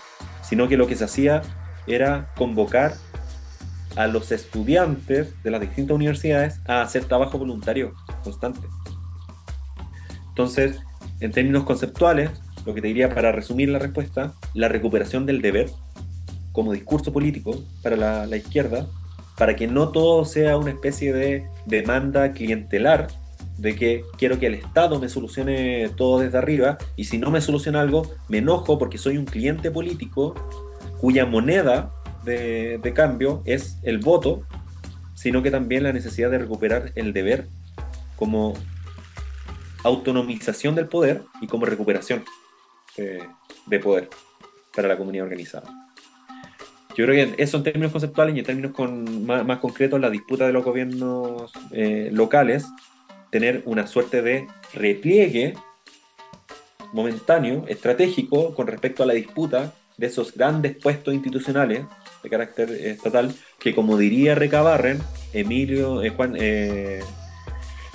[0.43, 1.43] sino que lo que se hacía
[1.87, 2.95] era convocar
[3.97, 7.95] a los estudiantes de las distintas universidades a hacer trabajo voluntario
[8.25, 8.67] constante.
[10.29, 10.81] Entonces,
[11.21, 12.31] en términos conceptuales,
[12.65, 15.69] lo que te diría para resumir la respuesta, la recuperación del deber
[16.53, 18.87] como discurso político para la, la izquierda,
[19.37, 23.09] para que no todo sea una especie de demanda clientelar
[23.59, 27.41] de que quiero que el Estado me solucione todo desde arriba y si no me
[27.41, 30.35] soluciona algo, me enojo porque soy un cliente político
[31.01, 31.93] cuya moneda
[32.25, 34.43] de, cambio es el voto,
[35.15, 37.47] sino que también la necesidad de recuperar el deber
[38.17, 38.55] como
[39.85, 42.25] autonomización del poder y como recuperación
[42.97, 44.09] de, poder
[44.75, 45.82] para la comunidad organizada.
[46.97, 50.47] Yo creo que eso en términos conceptuales y en términos con, más, concretos, la disputa
[50.47, 52.67] de los gobiernos eh, locales,
[53.31, 55.55] tener una suerte de repliegue
[56.93, 61.85] momentáneo, estratégico, con respecto a la disputa de esos grandes puestos institucionales
[62.23, 65.01] de carácter estatal, que como diría Recabarren,
[65.33, 67.01] Emilio, eh, Juan, eh,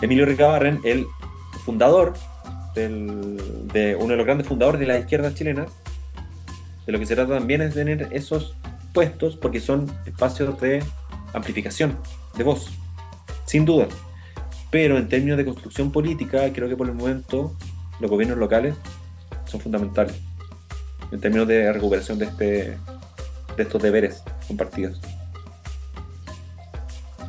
[0.01, 1.05] Emilio Recabarren, el
[1.65, 2.13] fundador
[2.75, 5.65] de uno de los grandes fundadores de la izquierda chilena,
[6.85, 8.55] de lo que se trata también es tener esos
[8.93, 10.83] puestos porque son espacios de
[11.33, 11.97] amplificación
[12.35, 12.69] de voz,
[13.45, 13.87] sin duda.
[14.69, 17.55] Pero en términos de construcción política, creo que por el momento
[17.99, 18.75] los gobiernos locales
[19.45, 20.15] son fundamentales
[21.11, 22.77] en términos de recuperación de este
[23.57, 25.01] de estos deberes compartidos.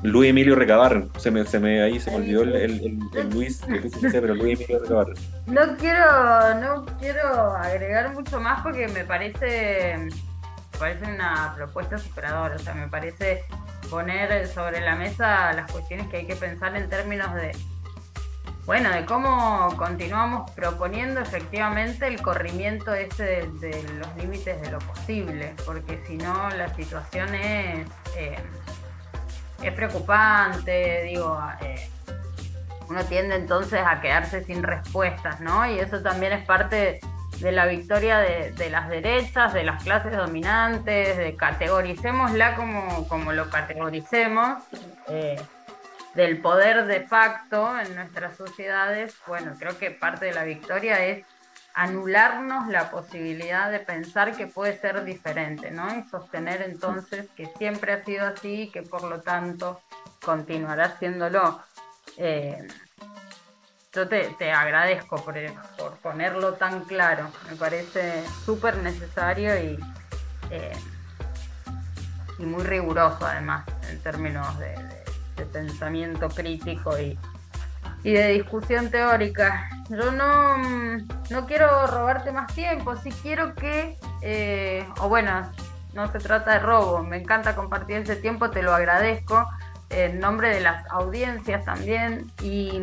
[0.02, 3.62] Luis Emilio Recabarren, se me, se me ahí se me olvidó el, el, Luis,
[4.12, 5.16] pero Luis Emilio Recabarren.
[5.46, 10.08] No quiero, no quiero agregar mucho más porque me parece,
[10.78, 13.44] me parece una propuesta superadora, o sea, me parece
[13.90, 17.52] poner sobre la mesa las cuestiones que hay que pensar en términos de
[18.64, 25.54] bueno, de cómo continuamos proponiendo efectivamente el corrimiento ese de, los límites de lo posible,
[25.64, 31.88] porque si no la situación es, eh, preocupante, digo, eh,
[32.90, 35.66] uno tiende entonces a quedarse sin respuestas, ¿no?
[35.66, 37.00] Y eso también es parte
[37.40, 44.62] la victoria de, las derechas, de las clases dominantes, de categoricémosla como, como lo categoricemos.
[45.08, 45.40] Eh,
[46.14, 51.24] del poder de facto en nuestras sociedades, bueno, creo que parte de la victoria es
[51.74, 55.96] anularnos la posibilidad de pensar que puede ser diferente, ¿no?
[55.96, 59.80] Y sostener entonces que siempre ha sido así y que por lo tanto
[60.24, 61.62] continuará siéndolo.
[62.16, 62.66] Eh,
[63.92, 65.34] yo te, te agradezco por,
[65.76, 67.30] por, ponerlo tan claro.
[67.48, 69.78] Me parece súper necesario y,
[70.50, 70.76] eh,
[72.38, 74.74] y muy riguroso además en términos de,
[75.52, 77.16] pensamiento crítico y,
[78.02, 79.70] y, de discusión teórica.
[79.88, 80.56] Yo no,
[81.30, 85.50] no quiero robarte más tiempo, sí quiero que, eh, o bueno,
[85.94, 89.48] no se trata de robo, me encanta compartir ese tiempo, te lo agradezco
[89.90, 92.80] en nombre de las audiencias también y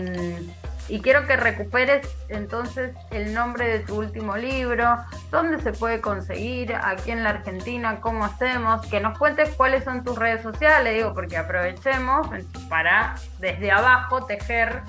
[0.88, 4.98] y quiero que recuperes entonces el nombre de tu último libro,
[5.32, 10.04] dónde se puede conseguir, aquí en la Argentina, cómo hacemos, que nos cuentes cuáles son
[10.04, 12.28] tus redes sociales, digo, porque aprovechemos
[12.70, 14.82] para desde abajo tejer,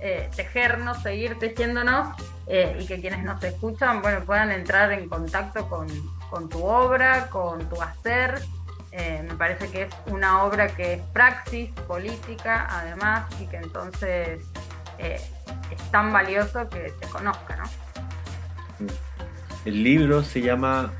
[0.00, 2.08] eh, tejernos, seguir tejiéndonos
[2.46, 5.88] eh, y que quienes nos escuchan, bueno, puedan entrar en contacto con,
[6.48, 8.40] tu obra, con tu hacer.
[8.90, 14.44] Eh, me parece que es una obra que es praxis política, además, y que entonces
[14.98, 15.20] eh,
[15.74, 17.64] es tan valioso que se conozca, ¿no?
[19.64, 20.92] El libro se llama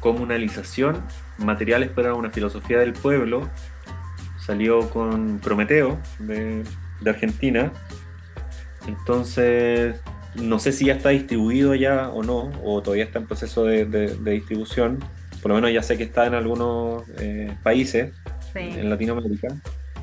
[0.00, 1.02] Comunalización,
[1.38, 3.48] Materiales para una Filosofía del Pueblo.
[4.38, 6.62] Salió con Prometeo de,
[7.06, 7.72] Argentina.
[8.86, 10.00] Entonces,
[10.36, 13.84] no sé si ya está distribuido ya o no, o todavía está en proceso de,
[14.22, 15.00] distribución.
[15.42, 18.12] Por lo menos ya sé que está en algunos eh, países
[18.54, 19.48] en Latinoamérica.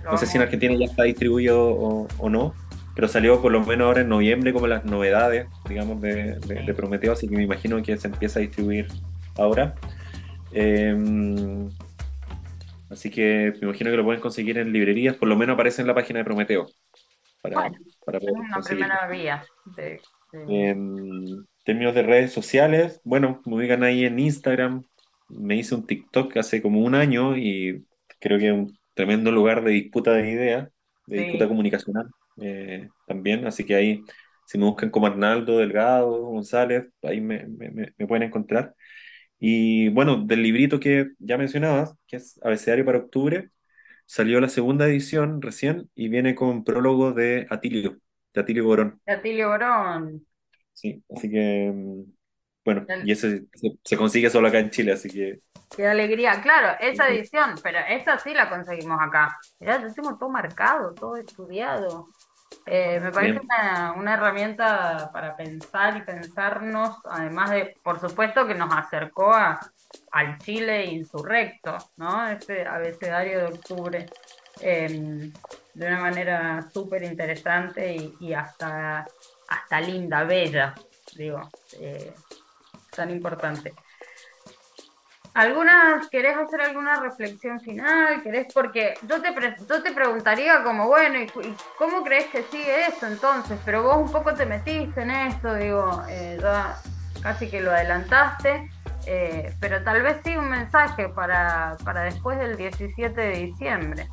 [0.04, 2.54] No sé si en Argentina ya está distribuido o no
[3.02, 7.14] pero salió por lo menos ahora en noviembre como las novedades, digamos, de, de, Prometeo,
[7.14, 8.90] así que me imagino que se empieza a distribuir
[9.40, 9.74] ahora.
[10.52, 11.68] Em,
[12.92, 15.88] así que me imagino que lo pueden conseguir en librerías, por lo menos aparece en
[15.88, 16.68] la página de Prometeo.
[17.42, 17.72] Para,
[18.06, 19.44] para poder una primera vía.
[20.32, 24.84] En términos de redes sociales, bueno, me ubican ahí en Instagram.
[25.28, 27.84] Me hice un TikTok hace como un año y
[28.20, 30.70] creo que es un tremendo lugar de disputa de ideas,
[31.08, 32.08] de disputa comunicacional.
[32.42, 34.04] Eh, también, así que ahí,
[34.46, 37.48] si me buscan como Arnaldo Delgado González, ahí me,
[38.08, 38.76] pueden encontrar.
[39.40, 43.50] Y bueno, del librito que ya mencionabas, que es Abecedario para Octubre,
[44.06, 47.98] salió la segunda edición recién y viene con prólogo de Atilio,
[48.34, 49.00] de Atilio Borón.
[49.06, 50.26] De Atilio Borón.
[50.74, 52.04] Sí, así que, mm,
[52.64, 53.46] bueno, y ese
[53.84, 55.40] se, consigue solo acá en Chile, así que...
[55.76, 59.40] Qué alegría, claro, esa edición, pero esta sí la conseguimos acá.
[59.60, 62.10] ya yo tengo todo marcado, todo estudiado.
[62.66, 63.40] Eh, me parece
[63.96, 69.60] una, herramienta para pensar y pensarnos, además de, por supuesto, que nos acercó a,
[70.12, 72.28] al Chile insurrecto, ¿no?
[72.28, 74.06] Este abecedario de octubre,
[74.60, 75.34] em,
[75.74, 79.06] de una manera súper interesante y, hasta,
[79.48, 80.76] hasta linda, bella,
[81.16, 81.50] digo,
[81.80, 82.14] eh,
[82.96, 83.74] tan importante.
[85.34, 88.22] ¿Algunas, querés hacer alguna reflexión final?
[88.22, 88.54] ¿Querés?
[88.54, 89.30] Porque yo te,
[89.68, 91.28] yo te preguntaría como, bueno, ¿y,
[91.78, 93.58] cómo crees que sigue eso entonces?
[93.64, 96.78] Pero vos un poco te metiste en esto, digo, eh, ya
[97.24, 98.70] casi que lo adelantaste,
[99.06, 104.10] eh, pero tal vez sí un mensaje para, para después del 17 de diciembre.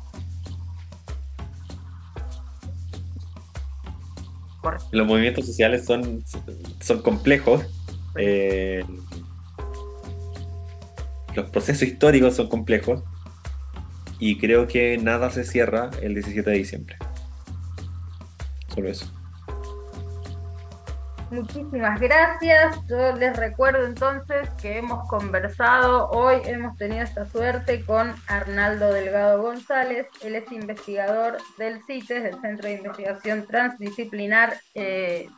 [4.91, 6.23] Los movimientos sociales son,
[6.79, 7.65] son complejos.
[8.15, 8.83] Eh,
[11.35, 13.03] los procesos históricos son complejos
[14.19, 16.97] y creo que nada se cierra el 17 de diciembre.
[18.73, 19.18] Solo eso.
[21.31, 22.75] Muchísimas gracias.
[22.87, 29.41] Yo les recuerdo entonces que hemos conversado, hoy hemos tenido esta suerte con Arnaldo Delgado
[29.41, 30.07] González.
[30.21, 35.29] Él es investigador del CITES, del Centro de Investigación Transdisciplinar eh,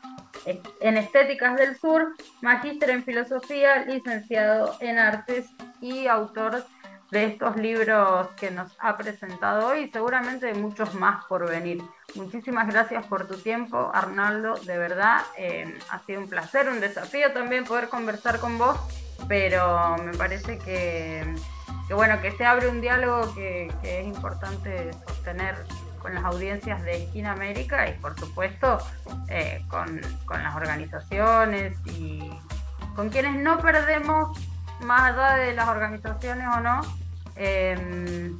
[0.79, 2.07] en Estéticas del Sur,
[2.41, 5.45] magíster en Filosofía, licenciado en Artes
[5.81, 6.80] y autor de
[7.11, 11.83] estos libros que nos ha presentado hoy y seguramente de muchos más por venir.
[12.15, 17.31] Muchísimas gracias por tu tiempo, Arnaldo, de verdad eh, ha sido un placer, un desafío
[17.33, 18.77] también poder conversar con vos,
[19.27, 21.23] pero me parece que,
[21.93, 25.55] bueno, que se abre un diálogo que, es importante sostener
[25.99, 28.79] con las audiencias de Esquina América y por supuesto
[29.29, 32.21] eh, con, con las organizaciones y
[32.95, 34.37] con quienes no perdemos
[34.81, 36.81] más allá de las organizaciones o no,
[37.35, 38.37] em,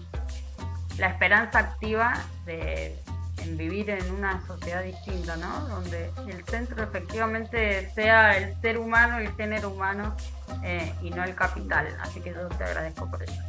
[0.98, 2.14] la esperanza activa
[2.46, 2.98] de
[3.44, 5.68] en vivir en una sociedad distinta, ¿no?
[5.68, 10.16] Donde el centro efectivamente sea el ser humano, el género humano
[10.64, 11.88] eh, y no el capital.
[12.02, 13.42] Así que yo te agradezco por eso.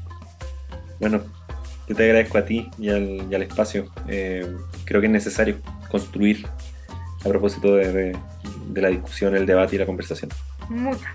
[1.00, 1.20] Bueno,
[1.88, 3.86] yo te agradezco a ti y al, espacio.
[4.08, 5.58] Eh, creo que es necesario
[5.90, 6.46] construir
[7.24, 8.16] a propósito de,
[8.68, 10.30] de la discusión, el debate y la conversación.
[10.68, 11.12] Muchas